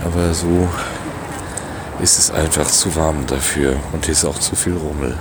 Aber 0.05 0.33
so 0.33 0.69
ist 2.01 2.19
es 2.19 2.31
einfach 2.31 2.67
zu 2.67 2.95
warm 2.95 3.25
dafür 3.25 3.75
und 3.91 4.05
hier 4.05 4.13
ist 4.13 4.25
auch 4.25 4.39
zu 4.39 4.55
viel 4.55 4.77
Rummel. 4.77 5.17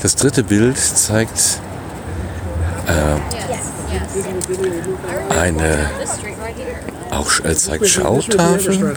Das 0.00 0.16
dritte 0.16 0.44
Bild 0.44 0.78
zeigt 0.78 1.60
äh, 2.86 3.61
eine 5.30 5.90
auch 7.10 7.44
äh, 7.44 7.54
zeigt 7.54 7.88
Schautafeln, 7.88 8.96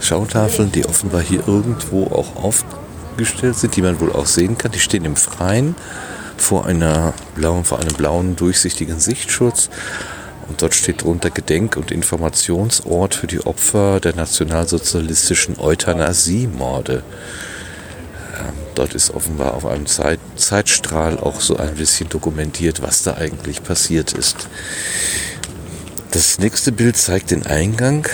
Schautafeln, 0.00 0.72
die 0.72 0.84
offenbar 0.84 1.22
hier 1.22 1.46
irgendwo 1.46 2.06
auch 2.06 2.36
aufgestellt 2.36 3.56
sind, 3.56 3.76
die 3.76 3.82
man 3.82 4.00
wohl 4.00 4.12
auch 4.12 4.26
sehen 4.26 4.58
kann. 4.58 4.72
Die 4.72 4.80
stehen 4.80 5.04
im 5.04 5.16
Freien 5.16 5.74
vor, 6.36 6.66
einer 6.66 7.14
blauen, 7.34 7.64
vor 7.64 7.78
einem 7.78 7.94
blauen 7.94 8.36
durchsichtigen 8.36 9.00
Sichtschutz. 9.00 9.70
Und 10.48 10.60
dort 10.60 10.74
steht 10.74 11.02
drunter 11.02 11.30
Gedenk- 11.30 11.76
und 11.76 11.90
Informationsort 11.90 13.14
für 13.14 13.26
die 13.26 13.40
Opfer 13.46 14.00
der 14.00 14.14
nationalsozialistischen 14.14 15.58
Euthanasiemorde. 15.58 16.96
Ähm, 16.96 17.51
dort 18.74 18.94
ist 18.94 19.14
offenbar 19.14 19.54
auf 19.54 19.66
einem 19.66 19.86
Zeit 19.86 20.20
Zeitstrahl 20.36 21.18
auch 21.18 21.40
so 21.40 21.56
ein 21.56 21.74
bisschen 21.74 22.08
dokumentiert, 22.08 22.82
was 22.82 23.02
da 23.02 23.14
eigentlich 23.14 23.62
passiert 23.62 24.12
ist. 24.12 24.48
Das 26.10 26.38
nächste 26.38 26.72
Bild 26.72 26.96
zeigt 26.96 27.30
den 27.30 27.46
Eingang 27.46 28.06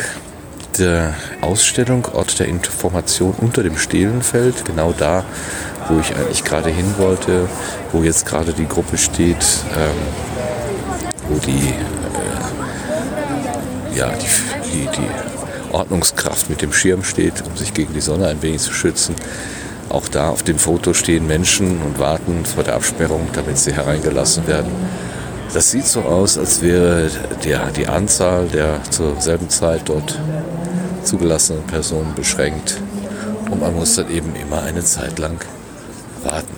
der 0.79 1.15
Ausstellung, 1.41 2.07
Ort 2.13 2.39
der 2.39 2.47
Information 2.47 3.35
unter 3.39 3.63
dem 3.63 3.77
Stehlenfeld, 3.77 4.65
genau 4.65 4.95
da, 4.97 5.25
wo 5.89 5.99
ich 5.99 6.15
eigentlich 6.15 6.45
gerade 6.45 6.71
hin 6.71 6.95
wollte, 6.99 7.49
wo 7.93 8.03
jetzt 8.03 8.27
gerade 8.27 8.53
die 8.53 8.67
Gruppe 8.67 8.99
steht, 8.99 9.45
ähm, 9.77 9.97
wo 11.29 11.39
die, 11.39 11.75
äh, 13.93 13.99
ja, 13.99 14.11
die, 14.11 14.29
die, 14.71 14.89
die 14.97 15.09
Ordnungskraft 15.73 16.49
mit 16.51 16.63
dem 16.63 16.73
Schirm 16.73 17.03
steht, 17.05 17.43
um 17.47 17.57
sich 17.57 17.75
gegen 17.75 17.93
die 17.95 18.01
Sonne 18.01 18.29
ein 18.29 18.43
wenig 18.43 18.63
zu 18.63 18.73
schützen. 18.73 19.15
Auch 19.89 20.09
da 20.09 20.29
auf 20.29 20.43
dem 20.43 20.59
Foto 20.59 20.93
stehen 20.93 21.27
Menschen 21.27 21.81
und 21.83 21.99
warten 21.99 22.45
vor 22.45 22.65
der 22.65 22.75
Absperrung, 22.75 23.29
damit 23.33 23.59
sie 23.59 23.73
hereingelassen 23.73 24.47
werden. 24.47 24.71
Das 25.55 25.71
sieht 25.71 25.87
so 25.87 26.03
aus, 26.03 26.37
als 26.37 26.61
wäre 26.61 27.11
der, 27.45 27.71
die 27.71 27.87
Anzahl 27.87 28.49
der 28.49 28.83
zur 28.91 29.19
selben 29.21 29.49
Zeit 29.49 29.83
dort 29.87 30.19
zugelassenen 31.05 31.63
Personen 31.65 32.15
beschränkt 32.15 32.77
und 33.51 33.61
man 33.61 33.75
muss 33.75 33.95
dann 33.95 34.11
eben 34.11 34.35
immer 34.37 34.63
eine 34.63 34.85
Zeit 34.85 35.19
lang 35.19 35.41
warten. 36.23 36.55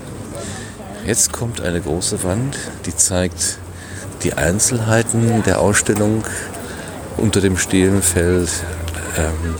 Jetzt 1.06 1.32
kommt 1.32 1.60
eine 1.60 1.80
große 1.80 2.24
Wand, 2.24 2.56
die 2.86 2.96
zeigt 2.96 3.58
die 4.22 4.34
Einzelheiten 4.34 5.42
der 5.44 5.60
Ausstellung 5.60 6.24
unter 7.16 7.40
dem 7.40 7.56
Stehlenfeld. 7.56 8.50
Ähm, 9.16 9.54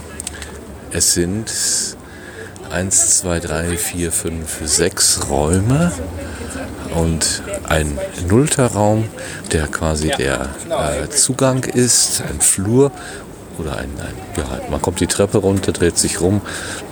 es 0.91 1.15
sind 1.15 1.51
1, 2.71 3.19
2, 3.19 3.41
3, 3.41 3.77
4, 3.77 4.13
5, 4.13 4.59
6 4.65 5.29
Räume 5.29 5.93
und 6.95 7.43
ein 7.69 7.99
nullter 8.29 8.67
Raum, 8.67 9.09
der 9.53 9.67
quasi 9.67 10.09
der 10.17 10.49
äh, 10.69 11.09
Zugang 11.09 11.65
ist, 11.65 12.23
ein 12.23 12.41
Flur 12.41 12.93
oder 13.59 13.77
ein, 13.77 13.91
ein, 13.99 14.15
ja, 14.37 14.71
man 14.71 14.81
kommt 14.81 15.01
die 15.01 15.07
Treppe 15.07 15.39
runter, 15.39 15.73
dreht 15.73 15.99
sich 15.99 16.21
rum, 16.21 16.41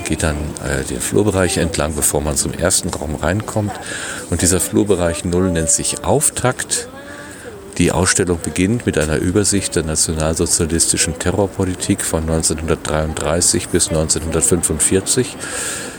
geht 0.04 0.22
dann 0.22 0.36
äh, 0.64 0.82
den 0.84 1.00
Flurbereich 1.00 1.58
entlang, 1.58 1.94
bevor 1.94 2.20
man 2.20 2.36
zum 2.36 2.52
ersten 2.52 2.88
Raum 2.90 3.14
reinkommt. 3.14 3.72
Und 4.30 4.42
dieser 4.42 4.60
Flurbereich 4.60 5.24
Null 5.24 5.50
nennt 5.50 5.70
sich 5.70 6.04
Auftakt. 6.04 6.88
Die 7.78 7.92
Ausstellung 7.92 8.40
beginnt 8.42 8.86
mit 8.86 8.98
einer 8.98 9.18
Übersicht 9.18 9.76
der 9.76 9.84
nationalsozialistischen 9.84 11.16
Terrorpolitik 11.20 12.02
von 12.02 12.22
1933 12.22 13.68
bis 13.68 13.88
1945. 13.88 15.36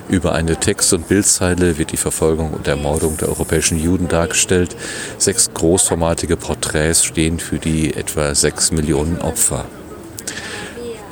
Über 0.09 0.33
eine 0.33 0.57
Text- 0.57 0.91
und 0.91 1.07
Bildzeile 1.07 1.77
wird 1.77 1.93
die 1.93 1.97
Verfolgung 1.97 2.51
und 2.51 2.67
Ermordung 2.67 3.15
der 3.15 3.29
europäischen 3.29 3.79
Juden 3.79 4.09
dargestellt. 4.09 4.75
Sechs 5.17 5.53
großformatige 5.53 6.35
Porträts 6.35 7.05
stehen 7.05 7.39
für 7.39 7.59
die 7.59 7.93
etwa 7.93 8.35
sechs 8.35 8.71
Millionen 8.71 9.19
Opfer. 9.19 9.63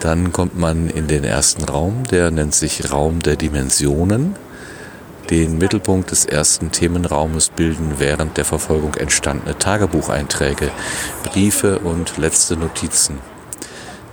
Dann 0.01 0.33
kommt 0.33 0.57
man 0.57 0.89
in 0.89 1.07
den 1.07 1.23
ersten 1.23 1.63
Raum, 1.63 2.03
der 2.11 2.29
nennt 2.29 2.53
sich 2.53 2.91
Raum 2.91 3.21
der 3.21 3.37
Dimensionen. 3.37 4.35
Den 5.29 5.57
Mittelpunkt 5.57 6.11
des 6.11 6.25
ersten 6.25 6.71
Themenraumes 6.71 7.49
bilden 7.49 7.95
während 7.97 8.37
der 8.37 8.45
Verfolgung 8.45 8.95
entstandene 8.95 9.57
Tagebucheinträge, 9.57 10.71
Briefe 11.23 11.79
und 11.79 12.17
letzte 12.17 12.55
Notizen. 12.55 13.19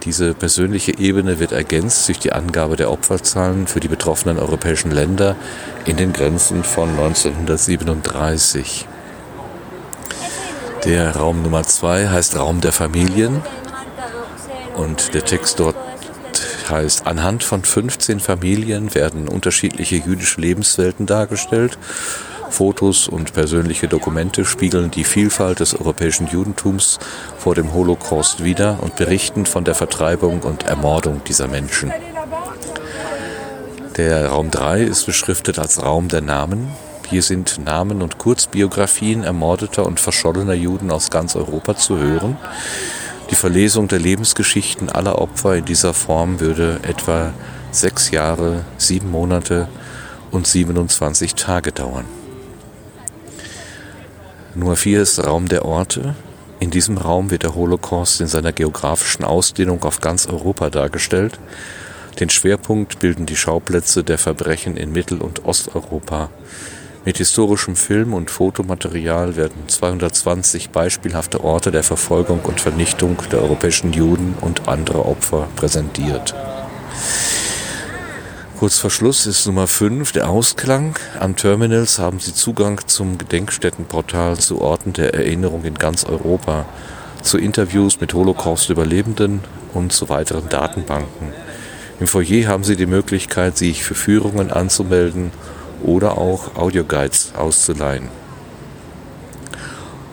Diese 0.02 0.35
persönliche 0.35 0.99
Ebene 0.99 1.38
wird 1.38 1.52
ergänzt 1.52 2.09
durch 2.09 2.18
die 2.18 2.33
Angabe 2.33 2.75
der 2.76 2.90
Opferzahlen 2.90 3.68
für 3.68 3.78
die 3.78 3.88
betroffenen 3.88 4.40
europäischen 4.40 4.90
Länder 4.90 5.37
in 5.87 5.97
den 5.97 6.12
Grenzen 6.12 6.64
von 6.64 6.90
1937. 6.90 8.87
Der 10.85 11.16
Raum 11.16 11.42
Nummer 11.42 11.62
zwei 11.62 12.09
heißt 12.09 12.37
Raum 12.37 12.61
der 12.61 12.73
Familien 12.73 13.40
und 14.76 15.14
der 15.14 15.25
Text 15.25 15.61
dort 15.61 15.76
heißt, 16.71 17.06
anhand 17.06 17.44
von 17.44 17.62
15 17.62 18.21
Familien 18.21 18.94
werden 18.94 19.28
unterschiedliche 19.28 19.97
jüdische 19.97 20.40
Lebenswelten 20.40 21.06
dargestellt. 21.06 21.78
Fotos 22.50 23.09
und 23.09 23.33
persönliche 23.33 23.88
Dokumente 23.88 24.44
spiegeln 24.44 24.90
die 24.90 25.04
Vielfalt 25.04 25.61
des 25.61 25.75
europäischen 25.75 26.28
Judentums 26.28 26.99
vor 27.37 27.54
dem 27.54 27.73
Holocaust 27.73 28.44
wider 28.44 28.78
und 28.80 28.97
berichten 28.97 29.44
von 29.47 29.64
der 29.64 29.75
Vertreibung 29.75 30.42
und 30.42 30.64
Ermordung 30.64 31.23
dieser 31.25 31.49
Menschen. 31.49 31.92
Der 33.97 34.28
Raum 34.28 34.50
3 34.50 34.83
ist 34.83 35.06
beschriftet 35.06 35.59
als 35.59 35.83
Raum 35.83 36.09
der 36.09 36.21
Namen. 36.21 36.68
Hier 37.09 37.23
sind 37.23 37.61
Namen 37.64 38.02
und 38.02 38.18
Kurzbiografien 38.18 39.23
ermordeter 39.25 39.87
und 39.87 40.00
verschollener 40.00 40.54
Juden 40.54 40.90
aus 40.90 41.11
ganz 41.11 41.37
Europa 41.37 41.76
zu 41.76 41.99
hören. 41.99 42.37
Die 43.31 43.37
Verlesung 43.37 43.88
der 43.88 43.99
Lebensgeschichten 43.99 44.90
aller 44.90 45.19
Opfer 45.19 45.57
in 45.57 45.64
dieser 45.64 45.95
Form 45.95 46.40
würde 46.40 46.81
etwa 46.83 47.33
sechs 47.70 48.11
Jahre, 48.11 48.64
sieben 48.77 49.11
Monate 49.11 49.68
und 50.31 50.46
27 50.46 51.35
Tage 51.35 51.72
dauern. 51.72 52.05
Nummer 54.55 54.77
vier 54.77 55.03
ist 55.03 55.25
Raum 55.25 55.48
der 55.48 55.64
Orte. 55.64 56.14
In 56.61 56.70
diesem 56.70 56.98
Raum 56.98 57.31
wird 57.31 57.42
der 57.42 57.55
Holocaust 57.55 58.20
in 58.20 58.27
seiner 58.27 58.53
geografischen 58.53 59.25
Ausdehnung 59.25 59.83
auf 59.85 60.01
ganz 60.01 60.27
Europa 60.27 60.70
dargestellt. 60.70 61.38
Den 62.20 62.31
Schwerpunkt 62.31 63.01
bilden 63.01 63.27
die 63.27 63.37
Schauplätze 63.37 64.05
der 64.05 64.18
Verbrechen 64.18 64.77
in 64.77 64.92
Mittel- 64.92 65.20
und 65.20 65.44
Osteuropa. 65.44 66.31
Mit 67.07 67.19
historischem 67.19 67.77
Film- 67.77 68.14
und 68.14 68.31
Fotomaterial 68.31 69.37
werden 69.37 69.69
220 69.69 70.71
beispielhafte 70.71 71.45
Orte 71.45 71.71
der 71.71 71.83
Verfolgung 71.83 72.40
und 72.40 72.62
Vernichtung 72.62 73.19
der 73.31 73.43
europäischen 73.43 73.93
Juden 73.93 74.35
und 74.40 74.69
anderer 74.69 75.05
Opfer 75.05 75.47
präsentiert. 75.55 76.35
Kurz 78.59 78.79
vor 78.79 78.88
Schluss 78.88 79.27
ist 79.27 79.45
Nummer 79.45 79.67
5 79.67 80.12
der 80.12 80.31
Ausklang. 80.31 80.95
An 81.21 81.37
Terminals 81.37 81.99
haben 81.99 82.21
Sie 82.21 82.33
Zugang 82.33 82.81
zum 82.87 83.19
Gedenkstättenportal 83.19 84.38
zu 84.38 84.62
Orten 84.62 84.95
der 84.95 85.12
Erinnerung 85.12 85.64
in 85.64 85.75
ganz 85.75 86.05
Europa, 86.05 86.64
zu 87.21 87.37
Interviews 87.37 88.01
mit 88.01 88.14
Holocaust-Überlebenden 88.14 89.40
und 89.75 89.93
zu 89.93 90.09
weiteren 90.09 90.49
Datenbanken. 90.49 91.35
Im 92.01 92.07
Foyer 92.07 92.49
haben 92.49 92.64
Sie 92.64 92.77
die 92.77 92.87
Möglichkeit, 92.87 93.59
sich 93.59 93.85
für 93.85 93.95
Führungen 93.95 94.51
anzumelden 94.51 95.33
oder 95.85 96.18
auch 96.18 96.57
Audioguides 96.57 97.33
auszuleihen. 97.37 98.09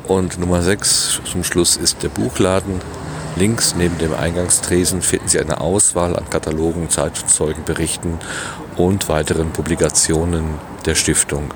Und 0.08 0.40
Nummer 0.40 0.62
6 0.62 1.22
zum 1.24 1.44
Schluss 1.44 1.78
ist 1.78 2.04
der 2.04 2.10
Buchladen. 2.10 2.82
Links 3.38 3.76
neben 3.76 3.98
dem 3.98 4.14
Eingangstresen 4.14 5.02
finden 5.02 5.30
Sie 5.30 5.40
eine 5.40 5.62
Auswahl 5.62 6.16
an 6.18 6.30
Katalogen, 6.30 6.90
Zeitzeugenberichten 6.90 8.20
und 8.76 9.08
weiteren 9.08 9.52
Publikationen 9.52 10.44
der 10.86 10.96
Stiftung. 10.96 11.54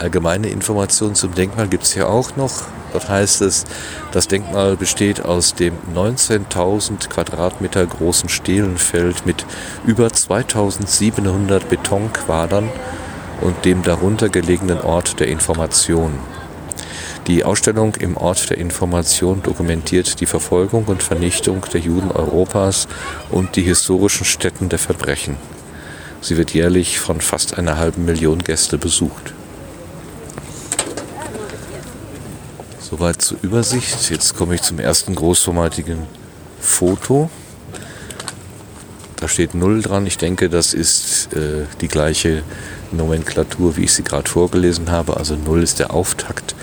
Allgemeine 0.00 0.48
Informationen 0.48 1.14
zum 1.14 1.34
Denkmal 1.34 1.68
gibt 1.68 1.82
es 1.84 1.92
hier 1.92 2.08
auch 2.08 2.34
noch. 2.34 2.62
Dort 2.94 3.10
heißt 3.10 3.42
es, 3.42 3.66
das 4.12 4.28
Denkmal 4.28 4.76
besteht 4.76 5.22
aus 5.22 5.54
dem 5.54 5.74
19.000 5.94 7.10
Quadratmeter 7.10 7.84
großen 7.84 8.30
Stehlenfeld 8.30 9.26
mit 9.26 9.44
über 9.86 10.10
2700 10.10 11.68
Betonquadern 11.68 12.70
und 13.42 13.62
dem 13.66 13.82
darunter 13.82 14.30
gelegenen 14.30 14.80
Ort 14.80 15.20
der 15.20 15.28
Information. 15.28 16.14
Die 17.26 17.44
Ausstellung 17.44 17.94
im 17.96 18.16
Ort 18.16 18.48
der 18.48 18.56
Information 18.56 19.42
dokumentiert 19.42 20.18
die 20.20 20.26
Verfolgung 20.26 20.86
und 20.86 21.02
Vernichtung 21.02 21.60
der 21.74 21.80
Juden 21.82 22.10
Europas 22.10 22.88
und 23.30 23.54
die 23.54 23.62
historischen 23.62 24.24
Stätten 24.24 24.70
der 24.70 24.78
Verbrechen. 24.78 25.36
Sie 26.22 26.38
wird 26.38 26.54
jährlich 26.54 26.98
von 26.98 27.20
fast 27.20 27.58
einer 27.58 27.76
halben 27.76 28.06
Million 28.06 28.38
Gäste 28.38 28.78
besucht. 28.78 29.34
Soweit 32.90 33.22
zur 33.22 33.38
Übersicht. 33.42 34.10
Jetzt 34.10 34.36
komme 34.36 34.56
ich 34.56 34.62
zum 34.62 34.80
ersten 34.80 35.14
großformatigen 35.14 36.08
Foto. 36.60 37.30
Da 39.14 39.28
steht 39.28 39.54
0 39.54 39.82
dran. 39.82 40.06
Ich 40.06 40.18
denke, 40.18 40.48
das 40.48 40.74
ist 40.74 41.32
äh, 41.32 41.66
die 41.80 41.86
gleiche 41.86 42.42
Nomenklatur, 42.90 43.76
wie 43.76 43.84
ich 43.84 43.92
sie 43.92 44.02
gerade 44.02 44.28
vorgelesen 44.28 44.90
habe. 44.90 45.16
Also 45.16 45.36
0 45.36 45.62
ist 45.62 45.78
der 45.78 45.94
Auftakt, 45.94 46.56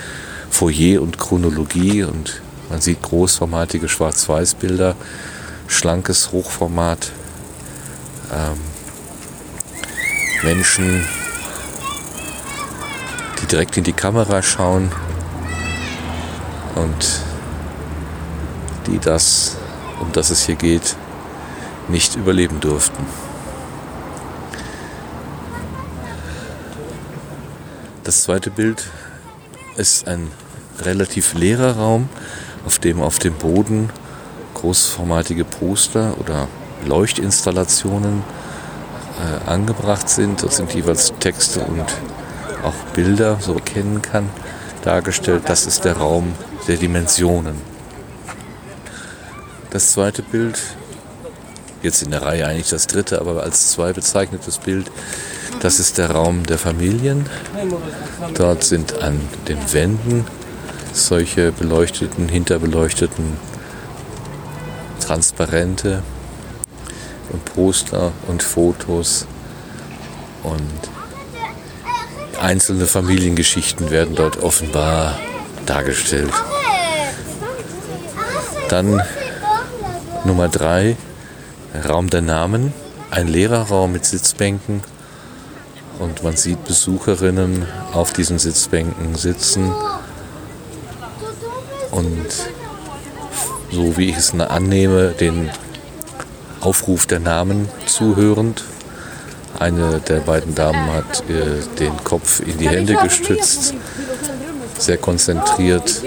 Foyer 0.50 1.02
und 1.02 1.18
Chronologie. 1.18 2.04
Und 2.04 2.42
man 2.70 2.82
sieht 2.82 3.02
großformatige 3.04 3.88
Schwarz-Weiß-Bilder, 3.88 4.98
schlankes 5.68 6.34
Hochformat, 6.34 7.14
ähm, 8.34 8.60
Menschen, 10.44 11.06
die 13.42 13.46
direkt 13.46 13.78
in 13.78 13.86
die 13.86 13.94
Kamera 13.94 14.44
schauen 14.44 14.92
und 16.78 17.22
die 18.88 19.00
das, 19.00 19.58
um 20.00 20.12
das 20.12 20.30
es 20.30 20.46
hier 20.46 20.56
geht, 20.56 20.96
nicht 21.88 22.16
überleben 22.16 22.60
durften. 22.60 23.06
Das 28.04 28.24
zweite 28.24 28.52
Bild 28.52 28.84
ist 29.76 30.08
ein 30.08 30.32
relativ 30.82 31.34
leerer 31.34 31.78
Raum, 31.78 32.10
auf 32.66 32.80
dem 32.80 33.02
auf 33.02 33.20
dem 33.20 33.34
Boden 33.34 33.90
großformatige 34.54 35.44
Poster 35.44 36.16
oder 36.20 36.48
Leuchtinstallationen 36.86 38.24
äh, 39.20 39.50
angebracht 39.50 40.10
sind. 40.10 40.42
Dort 40.42 40.54
sind 40.54 40.74
jeweils 40.74 41.14
Texte 41.20 41.62
und 41.62 41.86
auch 42.64 42.74
Bilder, 42.94 43.38
so 43.40 43.54
erkennen 43.56 44.02
kann, 44.02 44.30
dargestellt. 44.84 45.44
Das 45.48 45.66
ist 45.66 45.86
der 45.86 45.98
Raum 45.98 46.34
der 46.68 46.78
Dimensionen. 46.78 47.56
Das 49.70 49.92
zweite 49.92 50.22
Bild, 50.22 50.60
jetzt 51.82 52.02
in 52.02 52.12
der 52.12 52.22
Reihe 52.22 52.48
eigentlich 52.48 52.70
das 52.70 52.88
dritte, 52.88 53.20
aber 53.20 53.44
als 53.44 53.72
zwei 53.72 53.94
bezeichnetes 53.94 54.58
Bild, 54.58 54.92
das 55.62 55.80
ist 55.80 55.98
der 55.98 56.12
Raum 56.12 56.46
der 56.46 56.58
Familien. 56.58 57.26
Dort 58.34 58.64
sind 58.64 59.02
an 59.02 59.20
den 59.48 59.74
Wänden 59.74 60.26
solche 60.94 61.52
beleuchteten, 61.52 62.28
hinterbeleuchteten, 62.28 63.38
transparente 65.00 66.04
und 67.32 67.46
Poster 67.46 68.12
und 68.28 68.42
Fotos 68.44 69.28
und 70.44 70.62
einzelne 72.42 72.88
Familiengeschichten 72.88 73.90
werden 73.92 74.16
dort 74.16 74.42
offenbar 74.44 75.18
dargestellt. 75.66 76.34
Dann 78.70 79.02
Nummer 80.26 80.50
drei, 80.50 80.98
Raum 81.88 82.10
der 82.10 82.22
Namen, 82.22 82.74
ein 83.12 83.28
leerer 83.28 83.70
Raum 83.70 83.94
mit 83.94 84.06
Sitzbänken 84.06 84.82
und 86.00 86.24
man 86.24 86.36
sieht 86.36 86.64
Besucherinnen 86.66 87.66
auf 87.94 88.14
diesen 88.14 88.40
Sitzbänken 88.40 89.16
sitzen 89.16 89.72
und 91.92 92.28
so 93.72 93.98
wie 93.98 94.10
ich 94.10 94.18
es 94.18 94.34
annehme, 94.34 95.10
den 95.10 95.50
Aufruf 96.62 97.06
der 97.06 97.20
Namen 97.20 97.70
zuhörend. 97.86 98.64
Eine 99.60 100.00
der 100.00 100.20
beiden 100.20 100.54
Damen 100.54 100.94
hat 100.94 101.24
äh, 101.30 101.64
den 101.80 102.04
Kopf 102.04 102.42
in 102.42 102.58
die 102.58 102.70
Hände 102.70 102.96
gestützt, 102.96 103.74
sehr 104.78 104.98
konzentriert. 104.98 106.04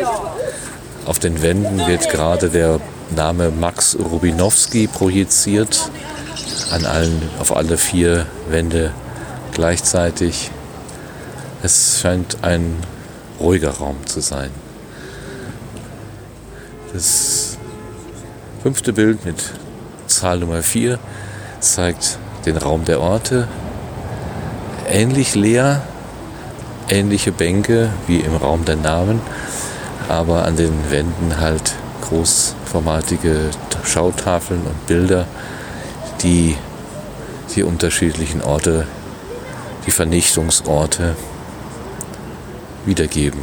Auf 1.07 1.19
den 1.19 1.43
Wänden 1.43 1.79
wird 1.87 2.11
gerade 2.11 2.51
der 2.51 2.81
Name 3.17 3.51
Max 3.51 3.97
Rubinowski 3.99 4.87
projiziert, 4.87 5.91
an 6.71 6.85
allen, 6.85 7.23
auf 7.41 7.57
alle 7.57 7.77
vier 7.77 8.27
Wände 8.49 8.93
gleichzeitig. 9.53 10.51
Es 11.63 12.01
scheint 12.01 12.39
ein 12.43 12.77
ruhiger 13.41 13.71
Raum 13.71 13.97
zu 14.07 14.21
sein. 14.21 14.51
Das 16.93 17.59
fünfte 18.63 18.93
Bild 18.93 19.25
mit 19.25 19.37
Zahl 20.07 20.39
Nummer 20.39 20.63
4 20.63 20.99
zeigt 21.61 22.19
den 22.47 22.57
Raum 22.57 22.85
der 22.85 23.01
Orte. 23.01 23.49
Ähnlich 24.89 25.35
leer, 25.35 25.83
ähnliche 26.89 27.33
Bänke 27.33 27.91
wie 28.07 28.19
im 28.19 28.37
Raum 28.37 28.65
der 28.65 28.77
Namen, 28.77 29.21
aber 30.11 30.45
an 30.45 30.57
den 30.57 30.91
Wänden 30.91 31.39
halt 31.39 31.73
großformatige 32.03 33.51
Schautafeln 33.85 34.63
und 34.63 34.87
Bilder, 34.87 35.27
die 36.23 36.57
die 37.55 37.63
unterschiedlichen 37.63 38.43
Orte, 38.43 38.87
die 39.87 39.91
Vernichtungsorte 39.91 41.17
wiedergeben. 42.85 43.41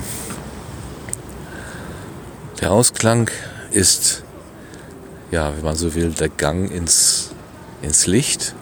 Der 2.62 2.72
Ausklang 2.72 3.30
ist, 3.72 4.24
ja, 5.32 5.56
wenn 5.56 5.64
man 5.64 5.76
so 5.76 5.96
will, 5.96 6.12
der 6.12 6.30
Gang 6.30 6.70
ins, 6.72 7.32
ins 7.82 8.08
Licht, 8.08 8.56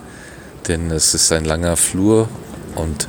denn 0.67 0.91
es 0.91 1.13
ist 1.13 1.31
ein 1.31 1.45
langer 1.45 1.75
Flur 1.75 2.29
und 2.75 3.07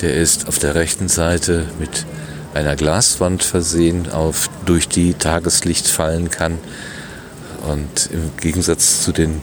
der 0.00 0.16
ist 0.16 0.48
auf 0.48 0.58
der 0.58 0.74
rechten 0.74 1.08
Seite 1.08 1.66
mit 1.78 2.04
einer 2.54 2.76
Glaswand 2.76 3.42
versehen, 3.42 4.10
auf, 4.10 4.48
durch 4.64 4.88
die 4.88 5.14
Tageslicht 5.14 5.88
fallen 5.88 6.30
kann. 6.30 6.58
Und 7.68 8.10
im 8.12 8.30
Gegensatz 8.40 9.02
zu 9.02 9.12
den 9.12 9.42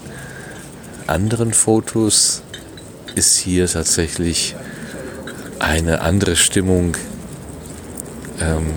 anderen 1.06 1.52
Fotos 1.52 2.42
ist 3.14 3.36
hier 3.36 3.66
tatsächlich 3.66 4.56
eine 5.58 6.00
andere 6.00 6.36
Stimmung 6.36 6.96
ähm, 8.40 8.72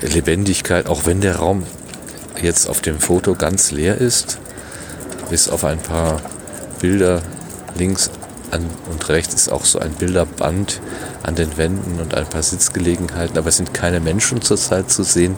Lebendigkeit, 0.00 0.86
auch 0.86 1.06
wenn 1.06 1.20
der 1.20 1.36
Raum 1.36 1.64
jetzt 2.42 2.68
auf 2.68 2.80
dem 2.80 2.98
Foto 2.98 3.34
ganz 3.34 3.70
leer 3.70 3.96
ist, 3.96 4.38
bis 5.30 5.48
auf 5.48 5.64
ein 5.64 5.78
paar 5.78 6.20
Bilder 6.80 7.22
links 7.76 8.10
und 8.90 9.08
rechts 9.08 9.34
ist 9.34 9.50
auch 9.50 9.64
so 9.64 9.78
ein 9.78 9.92
Bilderband 9.92 10.80
an 11.24 11.34
den 11.34 11.56
Wänden 11.56 11.98
und 12.00 12.14
ein 12.14 12.26
paar 12.26 12.42
Sitzgelegenheiten, 12.42 13.36
aber 13.38 13.48
es 13.48 13.56
sind 13.56 13.74
keine 13.74 13.98
Menschen 13.98 14.42
zurzeit 14.42 14.90
zu 14.90 15.02
sehen 15.02 15.36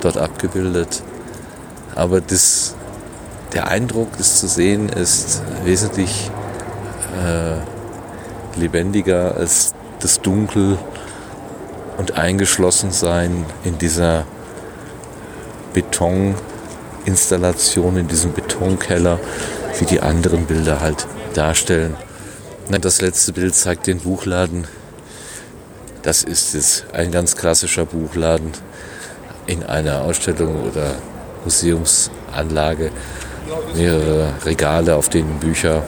dort 0.00 0.16
abgebildet. 0.16 1.02
Aber 1.94 2.20
das, 2.20 2.74
der 3.52 3.68
Eindruck, 3.68 4.16
das 4.16 4.40
zu 4.40 4.46
sehen, 4.46 4.88
ist 4.88 5.42
wesentlich 5.64 6.30
äh, 7.24 7.56
lebendiger 8.58 9.36
als 9.36 9.74
das 10.00 10.20
Dunkel 10.20 10.78
und 11.96 12.16
eingeschlossen 12.16 12.92
sein 12.92 13.44
in 13.64 13.78
dieser 13.78 14.24
Betoninstallation, 15.74 17.96
in 17.96 18.06
diesem 18.06 18.32
Betonkeller, 18.32 19.18
wie 19.80 19.84
die 19.84 20.00
anderen 20.00 20.46
Bilder 20.46 20.80
halt 20.80 21.08
darstellen. 21.34 21.96
Das 22.70 23.00
letzte 23.00 23.32
Bild 23.32 23.54
zeigt 23.54 23.86
den 23.86 24.00
Buchladen. 24.00 24.66
Das 26.02 26.22
ist 26.22 26.54
es, 26.54 26.84
ein 26.92 27.10
ganz 27.10 27.36
klassischer 27.36 27.84
Buchladen 27.84 28.52
in 29.46 29.64
einer 29.64 30.02
Ausstellung 30.02 30.68
oder 30.70 30.94
Museumsanlage. 31.44 32.90
Mehrere 33.74 34.34
Regale, 34.44 34.94
auf 34.94 35.08
denen 35.08 35.40
Bücher 35.40 35.82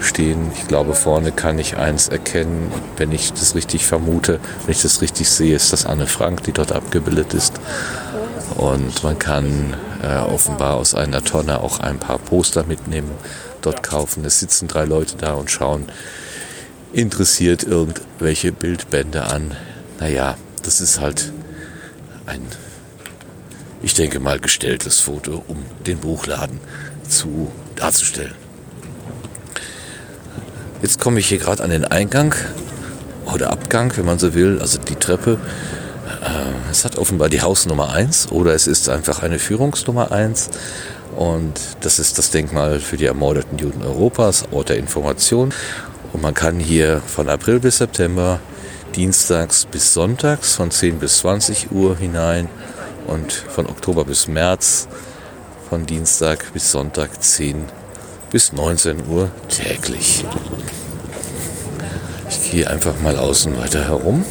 stehen. 0.00 0.50
Ich 0.54 0.68
glaube, 0.68 0.94
vorne 0.94 1.32
kann 1.32 1.58
ich 1.58 1.76
eins 1.76 2.08
erkennen, 2.08 2.72
wenn 2.96 3.12
ich 3.12 3.32
das 3.32 3.54
richtig 3.54 3.86
vermute, 3.86 4.40
wenn 4.64 4.72
ich 4.72 4.82
das 4.82 5.02
richtig 5.02 5.28
sehe, 5.28 5.56
ist 5.56 5.72
das 5.72 5.86
Anne 5.86 6.06
Frank, 6.06 6.44
die 6.44 6.52
dort 6.52 6.72
abgebildet 6.72 7.34
ist. 7.34 7.54
Und 8.56 9.02
man 9.02 9.18
kann 9.18 9.74
äh, 10.02 10.18
offenbar 10.18 10.74
aus 10.76 10.94
einer 10.94 11.22
Tonne 11.22 11.60
auch 11.60 11.80
ein 11.80 11.98
paar 11.98 12.18
Poster 12.18 12.64
mitnehmen, 12.64 13.10
dort 13.62 13.82
kaufen. 13.82 14.24
Es 14.24 14.40
sitzen 14.40 14.68
drei 14.68 14.84
Leute 14.84 15.16
da 15.16 15.34
und 15.34 15.50
schauen 15.50 15.86
interessiert 16.92 17.62
irgendwelche 17.62 18.52
Bildbände 18.52 19.24
an. 19.24 19.56
Naja, 19.98 20.36
das 20.62 20.80
ist 20.80 21.00
halt 21.00 21.32
ein, 22.26 22.42
ich 23.82 23.94
denke 23.94 24.20
mal, 24.20 24.38
gestelltes 24.38 25.00
Foto, 25.00 25.44
um 25.46 25.64
den 25.86 25.98
Buchladen 25.98 26.60
zu 27.08 27.50
darzustellen. 27.76 28.34
Jetzt 30.82 30.98
komme 30.98 31.20
ich 31.20 31.28
hier 31.28 31.38
gerade 31.38 31.62
an 31.62 31.70
den 31.70 31.84
Eingang 31.84 32.34
oder 33.32 33.50
Abgang, 33.50 33.92
wenn 33.96 34.06
man 34.06 34.18
so 34.18 34.34
will, 34.34 34.58
also 34.60 34.78
die 34.78 34.94
Treppe. 34.94 35.38
Äh, 36.22 36.70
es 36.70 36.84
hat 36.84 36.96
offenbar 36.96 37.28
die 37.28 37.42
Hausnummer 37.42 37.90
1 37.90 38.32
oder 38.32 38.54
es 38.54 38.66
ist 38.66 38.88
einfach 38.88 39.22
eine 39.22 39.38
Führungsnummer 39.38 40.10
1. 40.10 40.50
Und 41.16 41.60
das 41.80 41.98
ist 41.98 42.18
das 42.18 42.30
Denkmal 42.30 42.80
für 42.80 42.96
die 42.96 43.04
ermordeten 43.04 43.58
Juden 43.58 43.82
Europas, 43.82 44.44
Ort 44.52 44.70
der 44.70 44.78
Information. 44.78 45.52
Und 46.12 46.22
man 46.22 46.34
kann 46.34 46.58
hier 46.58 47.00
von 47.06 47.28
April 47.28 47.60
bis 47.60 47.78
September, 47.78 48.40
dienstags 48.96 49.66
bis 49.66 49.94
sonntags 49.94 50.54
von 50.54 50.70
10 50.70 50.98
bis 50.98 51.18
20 51.18 51.70
Uhr 51.70 51.96
hinein 51.96 52.48
und 53.06 53.32
von 53.32 53.66
Oktober 53.66 54.04
bis 54.04 54.28
März 54.28 54.88
von 55.68 55.86
Dienstag 55.86 56.52
bis 56.52 56.72
Sonntag 56.72 57.22
10 57.22 57.64
bis 58.30 58.52
19 58.52 59.06
Uhr 59.08 59.30
täglich. 59.48 60.24
Ich 62.28 62.50
gehe 62.50 62.68
einfach 62.68 63.00
mal 63.02 63.16
außen 63.16 63.56
weiter 63.56 63.84
herum. 63.84 64.24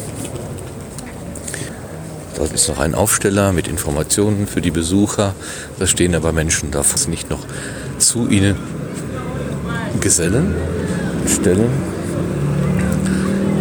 Dort 2.36 2.52
ist 2.52 2.68
noch 2.68 2.78
ein 2.78 2.94
Aufsteller 2.94 3.52
mit 3.52 3.68
Informationen 3.68 4.46
für 4.46 4.60
die 4.60 4.70
Besucher. 4.70 5.34
Da 5.78 5.86
stehen 5.86 6.14
aber 6.14 6.32
Menschen, 6.32 6.70
darf 6.70 6.94
es 6.94 7.08
nicht 7.08 7.30
noch 7.30 7.46
zu 7.98 8.28
ihnen 8.28 8.56
gesellen, 10.00 10.54
stellen. 11.30 11.70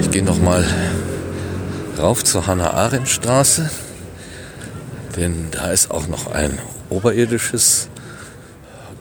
Ich 0.02 0.12
gehe 0.12 0.24
noch 0.24 0.40
mal 0.40 0.66
rauf 1.98 2.24
zur 2.24 2.48
Hannah-Arendt-Straße, 2.48 3.70
denn 5.16 5.48
da 5.52 5.72
ist 5.72 5.92
auch 5.92 6.08
noch 6.08 6.32
ein 6.32 6.58
oberirdisches 6.90 7.90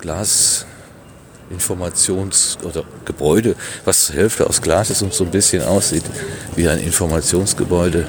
Glas 0.01 0.67
Informations- 1.51 2.63
oder 2.63 2.85
Gebäude, 3.05 3.57
was 3.85 4.07
zur 4.07 4.17
Hälfte 4.17 4.47
aus 4.47 4.61
Glas 4.61 4.91
ist 4.91 5.03
und 5.03 5.15
so 5.15 5.25
ein 5.25 5.31
bisschen 5.31 5.63
aussieht 5.63 6.05
wie 6.57 6.69
ein 6.69 6.79
Informationsgebäude. 6.79 8.07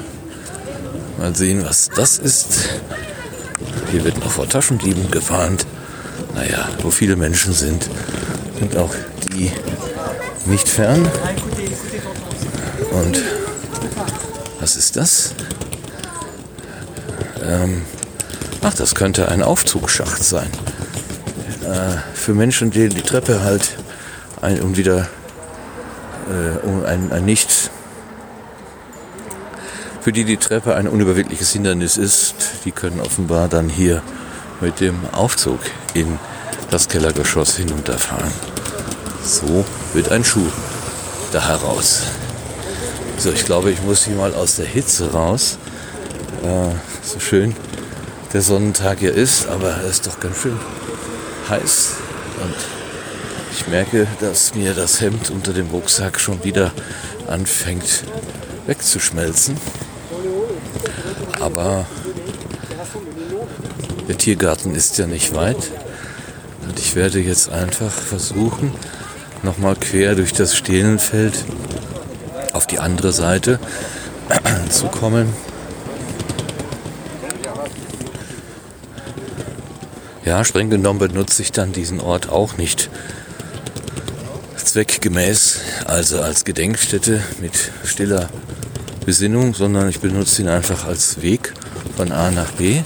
Mal 1.18 1.36
sehen, 1.36 1.64
was 1.66 1.90
das 1.90 2.18
ist. 2.18 2.70
Hier 3.92 4.04
wird 4.04 4.20
noch 4.20 4.32
vor 4.32 4.48
Taschendieben 4.48 5.10
gewarnt. 5.10 5.66
Naja, 6.36 6.68
wo 6.82 6.92
viele 6.92 7.16
Menschen 7.16 7.54
sind, 7.54 7.90
sind 8.60 8.78
auch 8.78 8.94
die 9.28 9.52
nicht 10.46 10.68
fern. 10.68 11.08
Und 12.92 13.22
was 14.60 14.76
ist 14.76 14.96
das? 14.96 15.36
Ähm, 17.44 17.84
ach, 18.62 18.74
das 18.74 18.96
könnte 18.96 19.30
ein 19.30 19.44
Aufzugsschacht 19.44 20.24
sein 20.24 20.50
äh, 21.64 21.98
für 22.14 22.34
Menschen, 22.34 22.72
denen 22.72 22.92
die 22.92 23.02
Treppe 23.02 23.44
halt 23.44 23.78
ein, 24.42 24.62
um 24.62 24.78
wieder 24.78 25.08
äh, 26.30 26.66
um 26.66 26.86
ein, 26.86 27.12
ein 27.12 27.26
nicht 27.26 27.72
für 30.02 30.12
die 30.14 30.24
die 30.24 30.38
Treppe 30.38 30.76
ein 30.76 30.88
unüberwindliches 30.88 31.52
Hindernis 31.52 31.98
ist, 31.98 32.36
die 32.66 32.72
können 32.72 33.00
offenbar 33.00 33.48
dann 33.48 33.70
hier 33.70 34.02
mit 34.62 34.80
dem 34.80 34.96
Aufzug 35.12 35.60
in 35.94 36.18
das 36.72 36.88
Kellergeschoss 36.88 37.58
hinunterfahren. 37.58 38.32
So 39.24 39.66
wird 39.94 40.12
ein 40.12 40.24
Schuh 40.24 40.48
da 41.32 41.48
heraus. 41.48 42.04
So, 43.18 43.32
ich 43.32 43.46
glaube, 43.46 43.72
ich 43.72 43.82
muss 43.82 44.06
hier 44.06 44.16
mal 44.16 44.34
aus 44.34 44.56
der 44.56 44.66
Hitze 44.66 45.12
raus. 45.12 45.58
Äh, 46.44 46.76
so 47.04 47.20
schön 47.20 47.56
der 48.34 48.42
Sonnentag 48.42 49.00
hier 49.00 49.14
ist, 49.14 49.48
aber 49.48 49.72
er 49.72 49.90
ist 49.90 50.06
doch 50.06 50.20
ganz 50.20 50.38
schön 50.38 50.60
heiß. 51.50 51.96
Und 52.44 52.56
ich 53.52 53.68
merke, 53.68 54.08
dass 54.20 54.54
mir 54.54 54.74
das 54.74 55.02
Hemd 55.02 55.32
unter 55.32 55.52
dem 55.52 55.70
Rucksack 55.70 56.20
schon 56.20 56.44
wieder 56.44 56.72
anfängt 57.28 58.04
wegzuschmelzen. 58.68 59.58
Aber 61.40 61.86
der 64.08 64.18
Tiergarten 64.18 64.76
ist 64.76 64.98
ja 64.98 65.08
nicht 65.08 65.34
weit. 65.34 65.72
Und 66.68 66.78
ich 66.78 66.96
werde 66.96 67.20
jetzt 67.20 67.52
einfach 67.52 67.92
versuchen, 67.92 68.74
nochmal 69.44 69.76
quer 69.76 70.16
durch 70.16 70.34
das 70.34 70.56
Stehlenfeld 70.56 71.46
auf 72.54 72.68
die 72.68 72.80
andere 72.80 73.12
Seite 73.12 73.60
zu 74.70 74.88
kommen. 74.88 75.34
Ja, 80.26 80.44
streng 80.44 80.70
genommen 80.70 81.00
benutze 81.00 81.42
ich 81.42 81.52
dann 81.52 81.72
diesen 81.72 82.00
Ort 82.00 82.30
auch 82.30 82.58
nicht 82.58 82.90
zweckgemäß, 84.58 85.60
also 85.86 86.22
als 86.22 86.46
Gedenkstätte 86.46 87.22
mit 87.42 87.72
stiller 87.84 88.30
Besinnung, 89.06 89.56
sondern 89.56 89.90
ich 89.90 90.00
benutze 90.00 90.44
ihn 90.44 90.48
einfach 90.48 90.86
als 90.86 91.24
Weg 91.24 91.54
von 91.98 92.12
A 92.12 92.30
nach 92.30 92.52
B. 92.52 92.82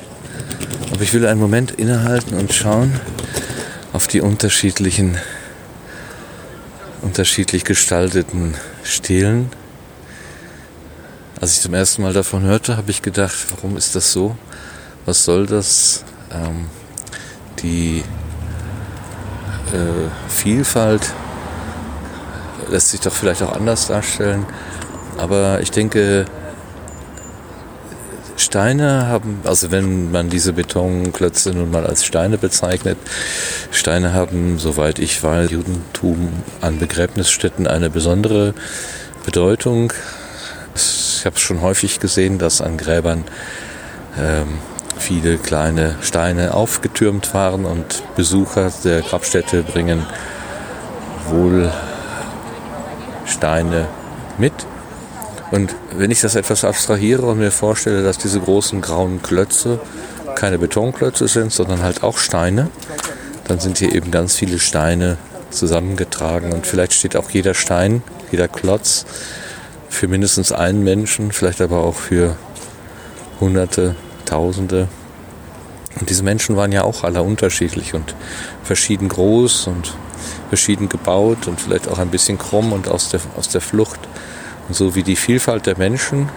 Aber 0.94 1.02
ich 1.02 1.14
will 1.14 1.26
einen 1.26 1.42
Moment 1.42 1.72
innehalten 1.72 2.38
und 2.38 2.54
schauen 2.54 2.94
auf 3.92 4.08
die 4.08 4.22
unterschiedlichen, 4.22 5.18
unterschiedlich 7.04 7.64
gestalteten 7.66 8.56
Stelen. 8.84 9.52
Als 11.40 11.58
ich 11.58 11.62
zum 11.62 11.74
ersten 11.74 12.02
Mal 12.02 12.14
davon 12.14 12.44
hörte, 12.44 12.78
habe 12.78 12.90
ich 12.90 13.02
gedacht, 13.02 13.36
warum 13.56 13.78
ist 13.78 13.96
das 13.96 14.12
so? 14.12 14.38
Was 15.06 15.26
soll 15.26 15.46
das? 15.46 16.06
Ähm, 16.32 16.70
die 17.62 18.04
äh, 19.74 20.10
Vielfalt 20.30 21.14
lässt 22.70 22.90
sich 22.92 23.02
doch 23.02 23.14
vielleicht 23.14 23.44
auch 23.44 23.54
anders 23.54 23.88
darstellen. 23.88 24.46
Aber 25.18 25.60
ich 25.62 25.72
denke, 25.72 26.26
Steine 28.54 29.08
haben, 29.08 29.40
also 29.46 29.72
wenn 29.72 30.12
man 30.12 30.30
diese 30.30 30.54
Betonklötze 30.54 31.54
nun 31.56 31.72
mal 31.72 31.88
als 31.88 32.06
Steine 32.06 32.38
bezeichnet, 32.38 33.00
Steine 33.72 34.14
haben, 34.14 34.60
soweit 34.60 35.00
ich 35.00 35.24
weiß, 35.24 35.50
Judentum 35.50 36.30
an 36.62 36.78
Begräbnisstätten 36.78 37.66
eine 37.66 37.90
besondere 37.90 38.54
Bedeutung. 39.26 39.92
Ich 40.76 41.24
habe 41.26 41.40
schon 41.40 41.62
häufig 41.62 42.00
gesehen, 42.00 42.38
dass 42.38 42.62
an 42.62 42.78
Gräbern 42.78 43.24
ähm, 44.20 44.60
viele 45.00 45.40
kleine 45.40 45.96
Steine 46.04 46.54
aufgetürmt 46.54 47.34
waren 47.34 47.66
und 47.66 48.04
Besucher 48.16 48.72
der 48.84 49.02
Grabstätte 49.02 49.64
bringen 49.64 50.06
wohl 51.28 51.72
Steine 53.26 53.88
mit. 54.38 54.54
Und 55.54 55.76
wenn 55.96 56.10
ich 56.10 56.20
das 56.20 56.34
etwas 56.34 56.64
abstrahiere 56.64 57.28
und 57.28 57.38
mir 57.38 57.52
vorstelle, 57.52 58.02
dass 58.02 58.18
diese 58.18 58.40
großen 58.40 58.82
grauen 58.82 59.22
Klötze 59.22 59.80
keine 60.34 60.58
Betonklötze 60.58 61.28
sind, 61.28 61.54
sondern 61.54 61.84
halt 61.84 62.02
auch 62.02 62.18
Steine, 62.18 62.72
dann 63.48 63.60
sind 63.60 63.78
hier 63.78 63.94
eben 63.94 64.10
ganz 64.10 64.36
viele 64.36 64.58
Steine 64.58 65.18
zusammengetragen 65.52 66.54
und 66.54 66.66
vielleicht 66.66 66.94
steht 66.94 67.16
auch 67.16 67.30
jeder 67.30 67.54
Stein, 67.54 68.02
jeder 68.32 68.48
Klotz 68.48 69.06
für 69.90 70.08
mindestens 70.08 70.52
einen 70.52 70.84
Menschen, 70.84 71.32
vielleicht 71.32 71.62
aber 71.62 71.84
auch 71.84 71.98
für 71.98 72.36
Hunderte, 73.40 73.96
Tausende. 74.26 74.88
Und 76.00 76.10
diese 76.10 76.24
Menschen 76.24 76.56
waren 76.56 76.72
ja 76.72 76.84
auch 76.84 77.04
alle 77.04 77.22
unterschiedlich 77.22 77.94
und 77.94 78.16
verschieden 78.64 79.08
groß 79.08 79.68
und 79.68 79.94
verschieden 80.50 80.90
gebaut 80.90 81.48
und 81.48 81.62
vielleicht 81.62 81.90
auch 81.90 82.00
ein 82.00 82.10
bisschen 82.10 82.40
krumm 82.40 82.74
und 82.74 82.88
aus 82.88 83.10
der, 83.10 83.20
aus 83.38 83.50
der 83.50 83.62
Flucht. 83.62 84.00
Und 84.74 84.78
so 84.78 84.96
wie 84.96 85.04
die 85.04 85.16
Vielfalt 85.16 85.68
der 85.68 85.78
Menschen 85.78 86.30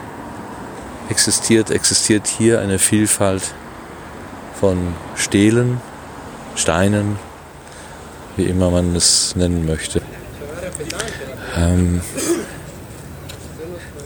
existiert, 1.08 1.70
existiert 1.70 2.26
hier 2.26 2.60
eine 2.60 2.78
Vielfalt 2.78 3.54
von 4.60 4.92
Stelen, 5.14 5.80
Steinen, 6.54 7.18
wie 8.36 8.44
immer 8.44 8.70
man 8.70 8.94
es 8.94 9.34
nennen 9.36 9.64
möchte. 9.64 10.02
Ähm 11.56 12.02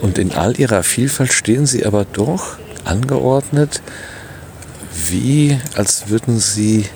und 0.00 0.16
in 0.16 0.32
all 0.32 0.56
ihrer 0.60 0.84
Vielfalt 0.84 1.32
stehen 1.32 1.66
sie 1.66 1.84
aber 1.84 2.04
doch 2.04 2.56
angeordnet, 2.84 3.82
wie 5.08 5.58
als 5.74 6.08
würden 6.08 6.38
sie 6.38 6.86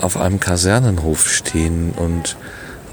auf 0.00 0.16
einem 0.16 0.40
Kasernenhof 0.40 1.28
stehen 1.28 1.92
und 1.94 2.38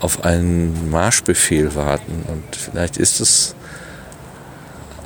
auf 0.03 0.25
einen 0.25 0.91
Marschbefehl 0.91 1.75
warten. 1.75 2.25
Und 2.27 2.55
vielleicht 2.57 2.97
ist 2.97 3.21
es 3.21 3.55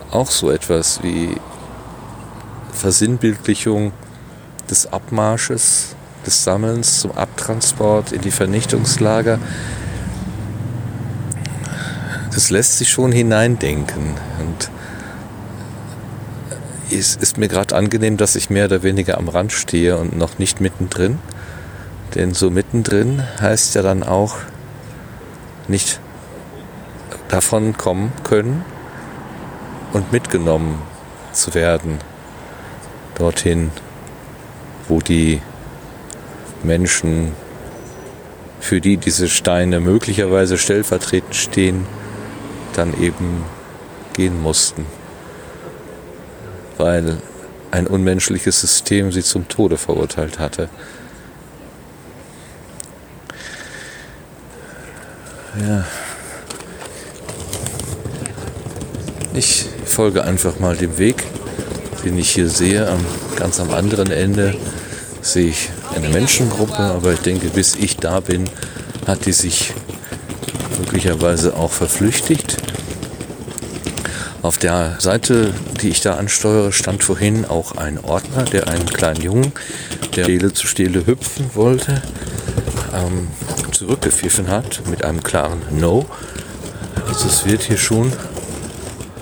auch 0.09 0.31
so 0.31 0.49
etwas 0.49 1.03
wie 1.03 1.35
Versinnbildlichung 2.73 3.91
des 4.71 4.91
Abmarsches, 4.91 5.95
des 6.25 6.43
Sammelns 6.43 7.01
zum 7.01 7.11
Abtransport 7.11 8.11
in 8.11 8.21
die 8.21 8.31
Vernichtungslager. 8.31 9.37
Das 12.33 12.49
lässt 12.49 12.79
sich 12.79 12.89
schon 12.89 13.11
hineindenken. 13.11 14.15
Und 14.39 14.71
es 16.91 17.15
ist 17.15 17.37
mir 17.37 17.49
gerade 17.49 17.75
angenehm, 17.75 18.17
dass 18.17 18.35
ich 18.35 18.49
mehr 18.49 18.65
oder 18.65 18.81
weniger 18.81 19.19
am 19.19 19.29
Rand 19.29 19.51
stehe 19.51 19.95
und 19.95 20.17
noch 20.17 20.39
nicht 20.39 20.59
mittendrin. 20.59 21.19
Denn 22.15 22.33
so 22.33 22.49
mittendrin 22.49 23.21
heißt 23.39 23.75
ja 23.75 23.83
dann 23.83 24.01
auch 24.01 24.37
nicht 25.67 25.99
davon 27.27 27.77
kommen 27.77 28.11
können 28.23 28.63
und 29.93 30.11
mitgenommen 30.11 30.81
zu 31.33 31.53
werden 31.53 31.99
dorthin, 33.15 33.71
wo 34.87 34.99
die 34.99 35.41
Menschen, 36.63 37.33
für 38.59 38.81
die 38.81 38.97
diese 38.97 39.27
Steine 39.27 39.79
möglicherweise 39.79 40.57
stellvertretend 40.57 41.35
stehen, 41.35 41.85
dann 42.73 42.99
eben 43.01 43.43
gehen 44.13 44.41
mussten, 44.41 44.85
weil 46.77 47.17
ein 47.71 47.87
unmenschliches 47.87 48.59
System 48.61 49.11
sie 49.11 49.23
zum 49.23 49.47
Tode 49.47 49.77
verurteilt 49.77 50.39
hatte. 50.39 50.69
Ja. 55.65 55.85
Ich 59.33 59.65
folge 59.85 60.23
einfach 60.23 60.59
mal 60.59 60.75
dem 60.75 60.97
Weg, 60.97 61.23
den 62.03 62.17
ich 62.17 62.31
hier 62.31 62.49
sehe. 62.49 62.87
Am, 62.87 63.03
ganz 63.35 63.59
am 63.59 63.71
anderen 63.71 64.11
Ende 64.11 64.55
sehe 65.21 65.49
ich 65.49 65.69
eine 65.95 66.09
Menschengruppe, 66.09 66.77
aber 66.77 67.13
ich 67.13 67.19
denke, 67.19 67.47
bis 67.49 67.75
ich 67.75 67.97
da 67.97 68.19
bin, 68.19 68.49
hat 69.05 69.25
die 69.25 69.33
sich 69.33 69.73
möglicherweise 70.79 71.55
auch 71.55 71.71
verflüchtigt. 71.71 72.57
Auf 74.41 74.57
der 74.57 74.95
Seite, 74.99 75.53
die 75.81 75.89
ich 75.89 76.01
da 76.01 76.15
ansteuere, 76.15 76.71
stand 76.71 77.03
vorhin 77.03 77.45
auch 77.45 77.75
ein 77.75 77.99
Ordner, 78.03 78.43
der 78.43 78.67
einen 78.67 78.85
kleinen 78.85 79.21
Jungen, 79.21 79.51
der 80.15 80.23
Stele 80.23 80.53
zu 80.53 80.67
Stele 80.67 81.05
hüpfen 81.05 81.49
wollte, 81.53 82.01
ähm, 82.97 83.27
zurückgepfiffen 83.71 84.49
hat 84.49 84.81
mit 84.89 85.03
einem 85.03 85.23
klaren 85.23 85.61
No. 85.71 86.05
Also 87.07 87.27
es 87.27 87.45
wird 87.45 87.61
hier 87.61 87.77
schon 87.77 88.11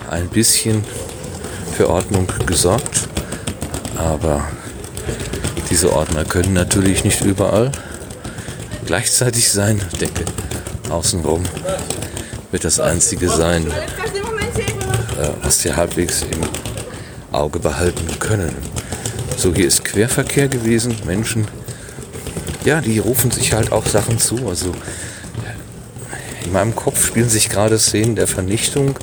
ein 0.10 0.28
bisschen 0.30 0.84
für 1.76 1.90
Ordnung 1.90 2.28
gesorgt, 2.46 3.08
aber 3.98 4.48
diese 5.70 5.92
Ordner 5.92 6.24
können 6.24 6.54
natürlich 6.54 7.04
nicht 7.04 7.22
überall 7.22 7.72
gleichzeitig 8.86 9.52
sein. 9.52 9.82
Ich 9.92 9.98
denke, 10.00 10.26
außenrum 10.90 11.44
wird 12.52 12.64
das 12.64 12.80
einzige 12.80 13.30
sein, 13.30 13.68
äh, 13.68 15.30
was 15.42 15.64
wir 15.64 15.76
halbwegs 15.76 16.22
im 16.22 16.42
Auge 17.32 17.60
behalten 17.60 18.20
können. 18.20 18.56
So, 19.38 19.54
hier 19.54 19.68
ist 19.68 19.84
Querverkehr 19.84 20.48
gewesen, 20.48 20.96
Menschen 21.06 21.48
ja, 22.66 22.82
die 22.82 23.00
rufen 23.00 23.32
sich 23.32 23.54
halt 23.54 23.72
auch 23.72 23.86
Sachen 23.86 24.20
zu. 24.20 24.50
Also 24.50 24.74
in 26.44 26.52
meinem 26.52 26.76
Kopf 26.76 27.06
spielen 27.06 27.30
sich 27.30 27.50
gerade 27.50 27.80
Szenen 27.80 28.16
der 28.16 28.28
Vernichtung 28.28 28.98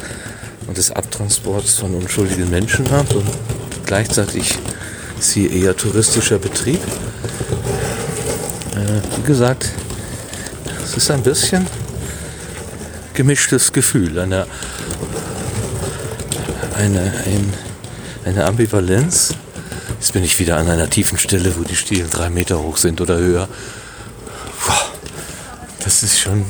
und 0.66 0.76
des 0.78 0.90
Abtransports 0.90 1.74
von 1.74 1.94
unschuldigen 1.94 2.50
Menschen 2.50 2.90
ab 2.90 3.14
und 3.14 3.26
gleichzeitig 3.86 4.58
ist 5.18 5.32
hier 5.32 5.50
eher 5.50 5.76
touristischer 5.76 6.38
Betrieb. 6.38 6.80
äh, 8.76 9.18
wie 9.18 9.22
gesagt, 9.22 9.70
es 10.84 10.96
ist 10.96 11.10
ein 11.10 11.22
bisschen 11.22 11.66
gemischtes 13.14 13.72
Gefühl, 13.72 14.18
eine, 14.18 14.46
eine, 16.76 17.00
ein, 17.24 17.52
eine 18.24 18.44
Ambivalenz. 18.44 19.34
Jetzt 20.02 20.14
bin 20.14 20.24
ich 20.24 20.40
wieder 20.40 20.56
an 20.56 20.68
einer 20.68 20.90
tiefen 20.90 21.16
Stelle, 21.16 21.56
wo 21.56 21.62
die 21.62 21.76
Stielen 21.76 22.10
drei 22.10 22.28
Meter 22.28 22.60
hoch 22.60 22.76
sind 22.76 23.00
oder 23.00 23.18
höher. 23.18 23.48
Das 25.84 26.02
ist 26.02 26.18
schon. 26.18 26.44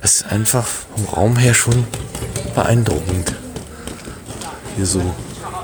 Das 0.00 0.14
ist 0.14 0.32
einfach 0.32 0.66
vom 0.66 1.04
Raum 1.04 1.36
her 1.36 1.52
schon 1.52 1.86
beeindruckend, 2.54 3.34
hier 4.76 4.86
so 4.86 5.02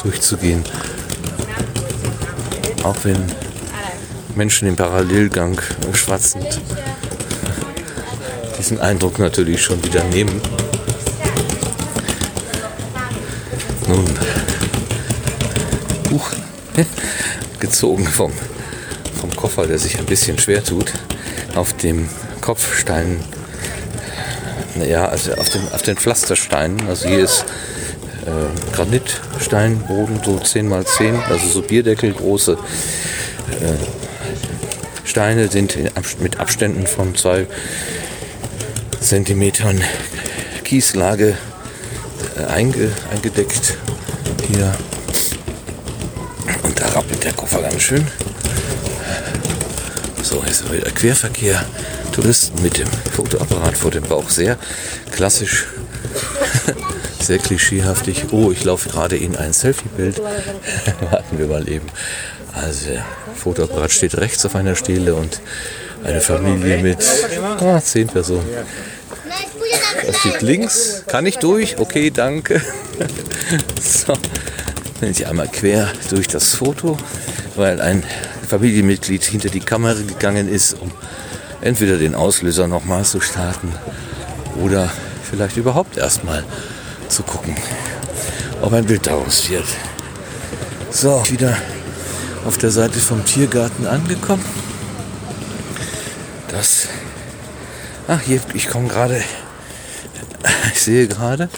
durchzugehen. 0.03 0.63
Auch 2.83 2.97
wenn 3.05 3.25
Menschen 4.35 4.69
im 4.69 4.77
Parallelgang 4.77 5.59
schwatzend 5.95 6.61
diesen 8.59 8.79
Eindruck 8.81 9.19
natürlich 9.19 9.63
schon 9.63 9.83
wieder 9.83 10.05
nehmen. 10.05 10.43
Nun, 13.89 14.05
Buch 16.11 16.31
gezogen 17.59 18.07
vom, 18.07 18.31
vom 19.19 19.35
Koffer, 19.35 19.67
der 19.67 19.79
sich 19.79 19.99
ein 19.99 20.05
bisschen 20.05 20.39
schwer 20.39 20.63
tut, 20.63 20.93
auf 21.55 21.73
dem 21.73 22.07
Kopfstein, 22.43 23.25
naja, 24.75 25.07
also 25.07 25.33
auf, 25.37 25.49
dem, 25.49 25.67
auf 25.73 25.81
den 25.81 25.97
Pflastersteinen, 25.97 26.87
also 26.87 27.09
hier 27.09 27.21
ist 27.21 27.47
äh, 28.27 28.75
Granitsteinboden, 28.77 30.21
so 30.23 30.39
10 30.39 30.71
x 30.71 30.97
10, 30.99 31.17
also 31.23 31.47
so 31.49 31.63
Bierdeckel 31.63 32.13
große 32.13 32.59
äh, 33.63 35.07
Steine 35.07 35.49
sind 35.49 35.79
mit 36.21 36.39
Abständen 36.39 36.87
von 36.87 37.15
zwei 37.15 37.47
Zentimetern 39.01 39.81
Kieslage 40.63 41.39
einge, 42.47 42.91
eingedeckt. 43.11 43.77
Hier. 44.47 44.75
Und 46.63 46.81
da 46.81 46.87
rappelt 46.89 47.25
der 47.25 47.33
Koffer 47.33 47.63
ganz 47.63 47.83
schön. 47.83 48.07
So, 50.23 50.43
ist 50.43 50.71
wieder 50.71 50.91
Querverkehr. 50.91 51.65
Touristen 52.13 52.63
mit 52.63 52.79
dem 52.79 52.89
Fotoapparat 53.13 53.77
vor 53.77 53.91
dem 53.91 54.03
Bauch. 54.03 54.29
Sehr 54.29 54.59
klassisch, 55.13 55.67
sehr 57.21 57.39
klischeehaftig. 57.39 58.27
Oh, 58.33 58.51
ich 58.51 58.65
laufe 58.65 58.89
gerade 58.89 59.17
in 59.17 59.37
ein 59.37 59.53
Selfie-Bild. 59.53 60.19
Warten 61.11 61.39
wir 61.39 61.47
mal 61.47 61.69
eben. 61.69 61.87
Also 62.53 62.91
der 62.91 63.05
Fotoapparat 63.37 63.93
steht 63.93 64.17
rechts 64.17 64.45
auf 64.45 64.57
einer 64.57 64.75
Stele 64.75 65.15
und 65.15 65.41
eine 66.05 66.21
Familie 66.21 66.79
mit 66.79 66.99
ah, 67.61 67.81
zehn 67.81 68.07
Personen. 68.07 68.47
Das 70.07 70.19
steht 70.19 70.43
links. 70.43 71.05
Kann 71.07 71.27
ich 71.27 71.39
durch? 71.39 71.79
Okay, 71.79 72.11
danke. 72.11 72.61
So, 73.81 74.13
wenn 75.01 75.11
ich 75.11 75.27
einmal 75.27 75.49
quer 75.49 75.89
durch 76.11 76.27
das 76.27 76.55
Foto, 76.55 76.99
weil 77.57 77.81
ein 77.81 78.05
Familienmitglied 78.47 79.25
hinter 79.25 79.49
die 79.49 79.61
Kamera 79.61 79.95
gegangen 79.95 80.49
ist, 80.49 80.75
um 80.81 80.91
entweder 81.61 81.97
den 81.97 82.15
Auslöser 82.15 82.67
nochmal 82.69 83.05
zu 83.05 83.21
starten 83.21 83.73
oder 84.63 84.91
vielleicht 85.31 85.57
überhaupt 85.57 85.97
erstmal 85.97 86.45
zu 87.09 87.23
gucken, 87.23 87.57
ob 88.61 88.73
ein 88.73 88.85
Bild 88.85 89.07
daraus 89.07 89.49
wird. 89.49 89.67
So, 90.91 91.23
wieder 91.31 91.57
auf 92.45 92.59
der 92.59 92.71
Seite 92.71 92.99
vom 92.99 93.25
Tiergarten 93.25 93.87
angekommen. 93.87 94.45
Das. 96.49 96.89
Ach, 98.09 98.21
hier, 98.21 98.41
ich 98.55 98.69
komme 98.69 98.89
gerade. 98.89 99.23
Ich 100.75 100.83
sehe 100.83 101.09
gerade, 101.09 101.49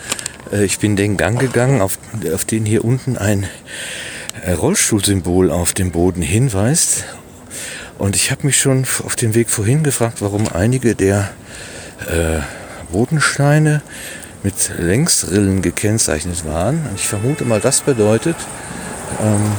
äh, 0.53 0.65
ich 0.65 0.79
bin 0.79 0.97
den 0.97 1.17
Gang 1.17 1.39
gegangen, 1.39 1.81
auf, 1.81 1.99
auf 2.33 2.45
den 2.45 2.65
hier 2.65 2.85
unten 2.85 3.17
ein 3.17 3.47
äh, 4.45 4.53
Rollstuhlsymbol 4.53 5.51
auf 5.51 5.73
dem 5.73 5.91
Boden 5.91 6.23
hinweist. 6.23 7.05
Und 7.99 8.17
ich 8.17 8.31
habe 8.31 8.47
mich 8.47 8.59
schon 8.59 8.87
auf 9.05 9.15
dem 9.17 9.35
Weg 9.35 9.51
vorhin 9.51 9.83
gefragt, 9.85 10.23
warum 10.23 10.49
einige 10.49 10.95
der 10.95 11.31
äh, 12.07 12.41
Bodensteine 12.91 13.83
mit 14.43 14.55
Längsrillen 14.79 15.61
gekennzeichnet 15.61 16.47
waren. 16.47 16.87
Und 16.89 16.95
ich 16.95 17.07
vermute 17.07 17.45
mal, 17.45 17.61
das 17.61 17.83
bedeutet, 17.83 18.37
ähm, 19.21 19.53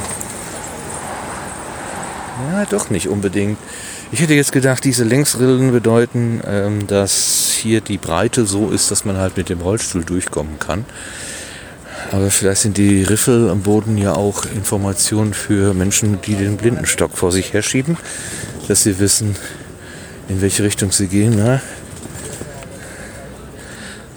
ja, 2.50 2.64
doch 2.66 2.90
nicht 2.90 3.08
unbedingt. 3.08 3.58
Ich 4.14 4.20
hätte 4.20 4.34
jetzt 4.34 4.52
gedacht, 4.52 4.84
diese 4.84 5.04
Längsrillen 5.04 5.72
bedeuten, 5.72 6.42
ähm, 6.46 6.86
dass 6.86 7.50
hier 7.50 7.80
die 7.80 7.96
Breite 7.96 8.44
so 8.44 8.68
ist, 8.68 8.90
dass 8.90 9.06
man 9.06 9.16
halt 9.16 9.38
mit 9.38 9.48
dem 9.48 9.62
Rollstuhl 9.62 10.04
durchkommen 10.04 10.58
kann. 10.58 10.84
Aber 12.10 12.30
vielleicht 12.30 12.60
sind 12.60 12.76
die 12.76 13.04
Riffel 13.04 13.48
am 13.48 13.62
Boden 13.62 13.96
ja 13.96 14.12
auch 14.12 14.44
Informationen 14.44 15.32
für 15.32 15.72
Menschen, 15.72 16.20
die 16.20 16.34
den 16.34 16.58
Blindenstock 16.58 17.16
vor 17.16 17.32
sich 17.32 17.54
herschieben, 17.54 17.96
dass 18.68 18.82
sie 18.82 18.98
wissen, 18.98 19.34
in 20.28 20.42
welche 20.42 20.62
Richtung 20.62 20.92
sie 20.92 21.06
gehen. 21.06 21.32
Na? 21.38 21.62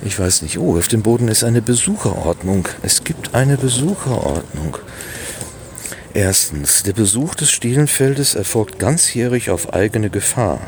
Ich 0.03 0.19
weiß 0.19 0.41
nicht. 0.41 0.57
Oh, 0.57 0.77
auf 0.77 0.89
dem 0.89 1.03
Boden 1.03 1.29
ist 1.29 1.45
eine 1.45 1.61
Besucherordnung. 1.61 2.67
Es 2.81 3.05
gibt 3.05 3.33
eine 3.33 3.55
Besucherordnung. 3.55 4.77
Erstens, 6.15 6.83
der 6.83 6.93
Besuch 6.93 7.35
des 7.35 7.51
Stielenfeldes 7.51 8.35
erfolgt 8.35 8.79
ganzjährig 8.79 9.49
auf 9.49 9.73
eigene 9.73 10.09
Gefahr. 10.09 10.61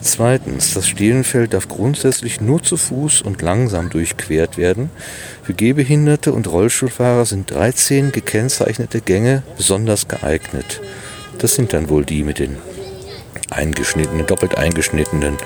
Zweitens, 0.00 0.74
das 0.74 0.88
Stielenfeld 0.88 1.54
darf 1.54 1.68
grundsätzlich 1.68 2.40
nur 2.40 2.60
zu 2.60 2.76
Fuß 2.76 3.22
und 3.22 3.40
langsam 3.40 3.88
durchquert 3.88 4.58
werden. 4.58 4.90
Für 5.44 5.54
Gehbehinderte 5.54 6.32
und 6.32 6.48
Rollstuhlfahrer 6.48 7.24
sind 7.24 7.52
13 7.52 8.10
gekennzeichnete 8.10 9.00
Gänge 9.00 9.44
besonders 9.56 10.08
geeignet. 10.08 10.80
Das 11.38 11.54
sind 11.54 11.72
dann 11.72 11.88
wohl 11.88 12.04
die 12.04 12.24
mit 12.24 12.40
den 12.40 12.56
eingeschnittenen, 13.48 14.26
doppelt 14.26 14.58
eingeschnittenen 14.58 15.36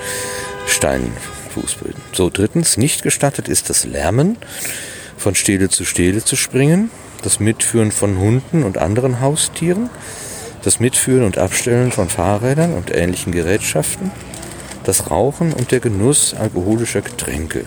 Steinfußböden. 0.65 2.01
So, 2.13 2.31
drittens, 2.31 2.77
nicht 2.77 3.03
gestattet 3.03 3.47
ist 3.47 3.69
das 3.69 3.85
Lärmen, 3.85 4.37
von 5.17 5.35
Stele 5.35 5.69
zu 5.69 5.85
Stele 5.85 6.25
zu 6.25 6.35
springen 6.35 6.89
das 7.25 7.39
Mitführen 7.39 7.91
von 7.91 8.19
Hunden 8.19 8.63
und 8.63 8.77
anderen 8.77 9.19
Haustieren, 9.19 9.89
das 10.63 10.79
Mitführen 10.79 11.23
und 11.23 11.39
Abstellen 11.39 11.91
von 11.91 12.07
Fahrrädern 12.07 12.73
und 12.73 12.95
ähnlichen 12.95 13.33
Gerätschaften, 13.33 14.11
das 14.83 15.09
Rauchen 15.09 15.51
und 15.51 15.71
der 15.71 15.79
Genuss 15.79 16.35
alkoholischer 16.35 17.01
Getränke. 17.01 17.65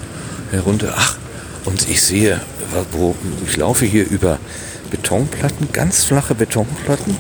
herunter. 0.52 0.94
Ach, 0.96 1.18
und 1.66 1.88
ich 1.90 2.02
sehe, 2.02 2.42
wo 2.92 3.16
ich 3.46 3.58
laufe 3.58 3.86
hier 3.86 4.10
über 4.10 4.40
Betonplatten, 4.92 5.70
ganz 5.72 6.04
flache 6.06 6.36
Betonplatten 6.36 7.16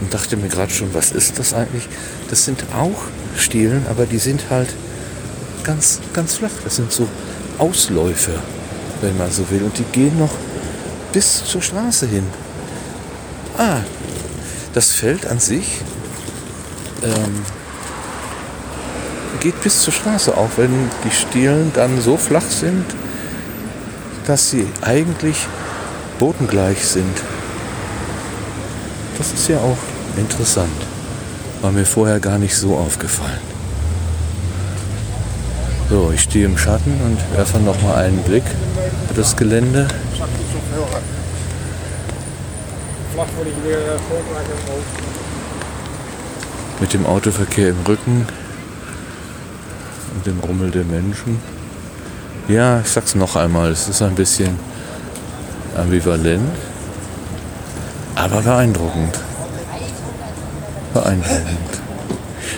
und 0.00 0.14
dachte 0.14 0.36
mir 0.36 0.48
gerade 0.48 0.72
schon, 0.72 0.94
was 0.94 1.12
ist 1.12 1.38
das 1.38 1.54
eigentlich? 1.54 1.88
Das 2.30 2.44
sind 2.44 2.64
auch 2.74 3.02
Stielen, 3.36 3.86
aber 3.90 4.06
die 4.06 4.18
sind 4.18 4.44
halt 4.50 4.68
ganz, 5.64 6.00
ganz 6.12 6.36
flach. 6.36 6.50
Das 6.62 6.76
sind 6.76 6.92
so 6.92 7.08
Ausläufe, 7.58 8.32
wenn 9.00 9.16
man 9.18 9.30
so 9.30 9.50
will. 9.50 9.62
Und 9.62 9.78
die 9.78 9.84
gehen 9.84 10.18
noch 10.18 10.32
bis 11.12 11.44
zur 11.44 11.62
Straße 11.62 12.06
hin. 12.06 12.24
Ah, 13.56 13.78
das 14.72 14.90
Feld 14.90 15.26
an 15.26 15.38
sich 15.38 15.80
ähm, 17.04 17.42
geht 19.40 19.62
bis 19.62 19.80
zur 19.80 19.92
Straße, 19.92 20.36
auch 20.36 20.50
wenn 20.56 20.90
die 21.04 21.14
Stielen 21.14 21.70
dann 21.74 22.00
so 22.00 22.16
flach 22.16 22.42
sind, 22.42 22.84
dass 24.26 24.50
sie 24.50 24.66
eigentlich 24.80 25.36
bodengleich 26.18 26.84
sind. 26.84 27.16
Das 29.18 29.32
ist 29.32 29.48
ja 29.48 29.58
auch 29.58 29.76
interessant. 30.16 30.72
War 31.60 31.70
mir 31.70 31.86
vorher 31.86 32.18
gar 32.18 32.38
nicht 32.38 32.56
so 32.56 32.76
aufgefallen. 32.76 33.54
So, 35.90 36.10
ich 36.12 36.22
stehe 36.22 36.46
im 36.46 36.58
Schatten 36.58 36.98
und 37.04 37.36
werfe 37.36 37.58
noch 37.58 37.80
mal 37.82 37.96
einen 37.96 38.22
Blick 38.22 38.44
auf 39.08 39.14
das 39.14 39.36
Gelände. 39.36 39.86
Mit 46.80 46.92
dem 46.92 47.06
Autoverkehr 47.06 47.68
im 47.68 47.76
Rücken 47.86 48.26
und 50.14 50.26
dem 50.26 50.40
Rummel 50.40 50.70
der 50.70 50.84
Menschen. 50.84 51.40
Ja, 52.48 52.80
ich 52.80 52.88
sag's 52.88 53.14
noch 53.14 53.36
einmal, 53.36 53.70
es 53.70 53.88
ist 53.88 54.02
ein 54.02 54.14
bisschen 54.14 54.58
ambivalent, 55.76 56.50
aber 58.16 58.42
beeindruckend. 58.42 59.18
Beeindruckend. 60.92 61.80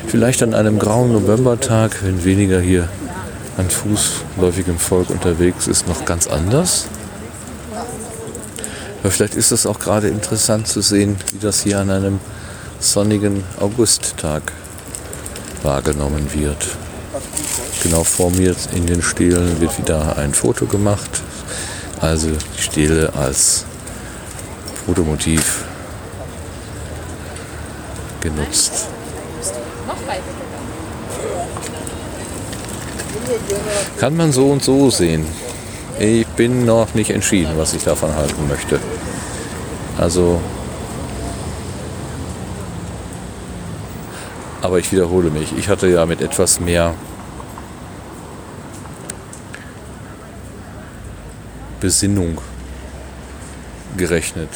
Vielleicht 0.07 0.43
an 0.43 0.55
einem 0.55 0.79
grauen 0.79 1.13
Novembertag, 1.13 2.03
wenn 2.03 2.25
weniger 2.25 2.61
hier 2.61 2.89
an 3.59 3.69
fußläufigem 3.69 4.79
Volk 4.79 5.11
unterwegs 5.11 5.67
ist, 5.67 5.87
noch 5.87 6.05
ganz 6.05 6.27
anders. 6.27 6.89
Aber 9.07 9.13
vielleicht 9.13 9.37
ist 9.37 9.53
es 9.53 9.67
auch 9.67 9.79
gerade 9.79 10.09
interessant 10.09 10.67
zu 10.67 10.81
sehen, 10.81 11.17
wie 11.31 11.39
das 11.39 11.63
hier 11.63 11.79
an 11.79 11.91
einem 11.91 12.19
sonnigen 12.81 13.45
Augusttag 13.61 14.43
wahrgenommen 15.63 16.29
wird. 16.35 16.77
Genau 17.85 18.03
vor 18.03 18.33
mir 18.33 18.57
in 18.75 18.85
den 18.85 19.01
Stelen 19.03 19.61
wird 19.61 19.79
wieder 19.79 20.19
ein 20.19 20.35
Foto 20.35 20.67
gemacht. 20.67 21.23
Also 22.01 22.31
die 22.31 22.61
Stele 22.61 23.13
als 23.15 23.65
Fotomotiv 24.85 25.63
genutzt. 28.21 28.89
Kann 33.99 34.17
man 34.17 34.33
so 34.33 34.51
und 34.51 34.65
so 34.65 34.91
sehen. 34.91 35.25
Bin 36.37 36.67
noch 36.67 36.95
nicht 36.95 37.11
entschieden, 37.11 37.53
was 37.57 37.73
ich 37.73 37.85
davon 37.85 38.15
halten 38.15 38.47
möchte. 38.49 38.79
Also, 39.99 40.41
aber 44.61 44.79
ich 44.79 44.93
wiederhole 44.93 45.31
mich. 45.31 45.57
Ich 45.57 45.69
hatte 45.69 45.87
ja 45.87 46.05
mit 46.05 46.21
etwas 46.21 46.61
mehr 46.61 46.95
Besinnung 51.81 52.39
gerechnet. 53.97 54.51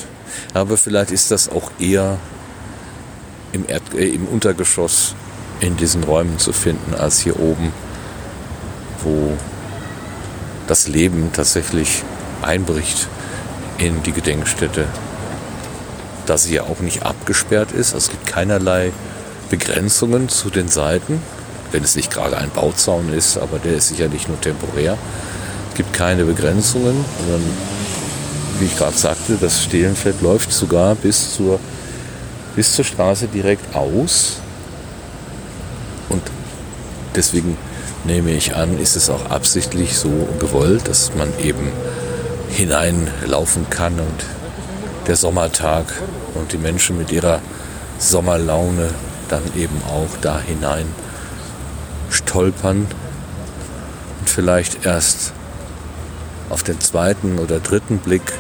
Aber 0.55 0.77
vielleicht 0.77 1.11
ist 1.11 1.31
das 1.31 1.49
auch 1.49 1.71
eher 1.79 2.19
im, 3.53 3.65
Erd 3.69 3.83
äh, 3.95 4.09
im 4.09 4.27
Untergeschoss 4.27 5.15
in 5.61 5.77
diesen 5.77 6.05
Räumen 6.05 6.39
zu 6.39 6.53
finden 6.53 6.95
als 6.95 7.21
hier 7.21 7.39
oben, 7.39 7.73
wo 9.03 9.37
das 10.71 10.87
Leben 10.87 11.33
tatsächlich 11.33 12.05
einbricht 12.43 13.09
in 13.79 14.05
die 14.05 14.13
Gedenkstätte. 14.13 14.85
Da 16.27 16.39
sie 16.39 16.55
ja 16.55 16.63
auch 16.63 16.79
nicht 16.79 17.03
abgesperrt 17.03 17.73
ist, 17.73 17.93
es 17.93 18.09
gibt 18.09 18.25
keinerlei 18.29 18.93
Begrenzungen 19.51 20.29
zu 20.29 20.49
den 20.49 20.69
Seiten, 20.69 21.21
wenn 21.73 21.83
es 21.83 21.97
nicht 21.97 22.13
gerade 22.13 22.39
ein 22.39 22.51
Bauzaun 22.51 23.13
ist, 23.13 23.37
aber 23.37 23.59
der 23.59 23.79
ist 23.79 23.89
sicherlich 23.89 24.29
nur 24.29 24.41
temporär. 24.41 24.97
Es 25.71 25.77
gibt 25.77 25.93
keine 25.93 26.25
Begrenzungen, 26.25 27.05
sondern 27.19 27.43
wie 28.61 28.67
ich 28.67 28.79
gerade 28.79 28.97
sagte, 28.97 29.39
das 29.41 29.65
Stehlenfeld 29.65 30.23
läuft 30.23 30.53
sogar 30.53 30.95
bis 30.95 31.35
zur, 31.35 31.59
bis 32.55 32.77
zur 32.77 32.85
Straße 32.85 33.27
direkt 33.27 33.75
aus. 33.75 34.37
Und 36.11 36.23
deswegen 37.17 37.57
nehme 38.05 38.31
ich 38.31 38.57
an, 38.57 38.79
ist 38.79 38.97
es 38.97 39.11
auch 39.11 39.31
absichtlich 39.31 39.97
so 39.97 40.29
gewollt, 40.39 40.89
dass 40.89 41.15
man 41.15 41.29
eben 41.39 41.71
hineinlaufen 42.51 43.69
kann 43.71 43.95
und 43.95 44.25
der 45.07 45.17
Sommertag 45.17 45.87
und 46.35 46.53
die 46.53 46.59
Menschen 46.59 46.99
mit 46.99 47.13
ihrer 47.13 47.41
Sommerlaune 47.99 48.91
dann 49.29 49.43
eben 49.57 49.81
auch 49.89 50.17
da 50.21 50.41
hinein 50.41 50.87
stolpern 52.11 52.87
und 54.21 54.31
vielleicht 54.31 54.85
erst 54.85 55.33
auf 56.49 56.63
den 56.63 56.81
zweiten 56.81 57.39
oder 57.39 57.61
dritten 57.61 57.99
Blick 57.99 58.33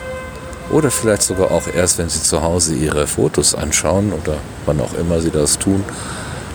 oder 0.70 0.90
vielleicht 0.90 1.22
sogar 1.22 1.50
auch 1.50 1.66
erst, 1.72 1.98
wenn 1.98 2.08
sie 2.08 2.22
zu 2.22 2.42
Hause 2.42 2.74
ihre 2.74 3.06
Fotos 3.06 3.54
anschauen 3.54 4.12
oder 4.12 4.36
wann 4.66 4.80
auch 4.80 4.94
immer 4.94 5.20
sie 5.20 5.30
das 5.30 5.58
tun, 5.58 5.84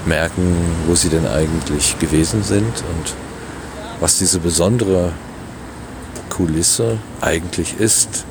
merken, 0.06 0.56
wo 0.88 0.96
sie 0.96 1.10
denn 1.10 1.28
eigentlich 1.28 1.98
gewesen 2.00 2.44
sind 2.44 2.64
und 2.64 3.14
was 4.00 4.18
diese 4.18 4.40
besondere 4.40 5.12
Kulisse 6.30 6.98
eigentlich 7.22 7.80
ist. 7.80 8.26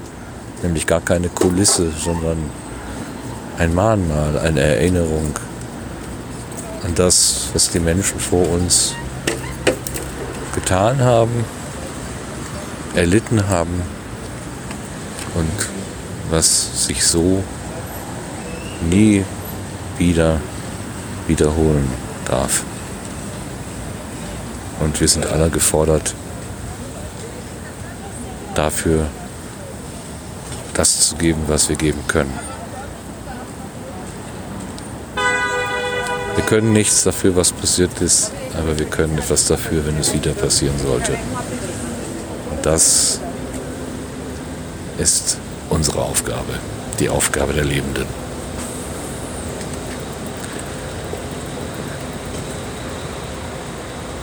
Nämlich 0.63 0.87
gar 0.87 1.01
keine 1.01 1.29
Kulisse, 1.29 1.91
sondern 1.91 2.39
ein 3.59 3.75
Mahnmal, 3.75 4.39
eine 4.39 4.61
Erinnerung 4.61 5.39
an 6.85 6.95
das, 6.95 7.49
was 7.53 7.71
die 7.71 7.81
Menschen 7.81 8.21
vor 8.21 8.49
uns 8.51 8.95
getan 10.55 11.01
haben, 11.01 11.45
erlitten 12.95 13.49
haben 13.49 13.83
und 15.35 15.69
was 16.31 16.87
sich 16.87 17.05
so 17.05 17.43
nie 18.91 19.25
wieder 19.99 20.41
wiederholen 21.27 21.89
darf. 22.27 22.65
Und 24.81 25.01
wir 25.01 25.09
sind 25.09 25.27
alle 25.27 25.51
gefordert, 25.51 26.15
dafür 28.55 29.07
das 30.75 31.09
zu 31.09 31.17
geben, 31.17 31.43
was 31.47 31.69
wir 31.69 31.77
geben 31.77 32.01
können. 32.09 32.33
Wir 36.35 36.45
können 36.45 36.73
nichts 36.73 37.05
dafür, 37.05 37.37
was 37.37 37.53
passiert 37.53 38.01
ist, 38.01 38.33
aber 38.59 38.79
wir 38.79 38.87
können 38.87 39.17
etwas 39.19 39.47
dafür, 39.47 39.87
wenn 39.87 39.97
es 39.99 40.13
wieder 40.13 40.33
passieren 40.33 40.79
sollte. 40.79 41.13
Und 42.51 42.67
das 42.67 43.21
ist 44.99 45.39
unsere 45.71 46.03
Aufgabe, 46.03 46.55
die 47.01 47.09
Aufgabe 47.09 47.53
der 47.53 47.65
Lebenden. 47.65 48.07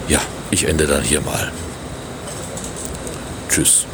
Ja, 0.08 0.20
ich 0.52 0.68
ende 0.68 0.86
dann 0.86 1.02
hier 1.02 1.22
mal. 1.22 1.52
Tschüss. 3.50 3.86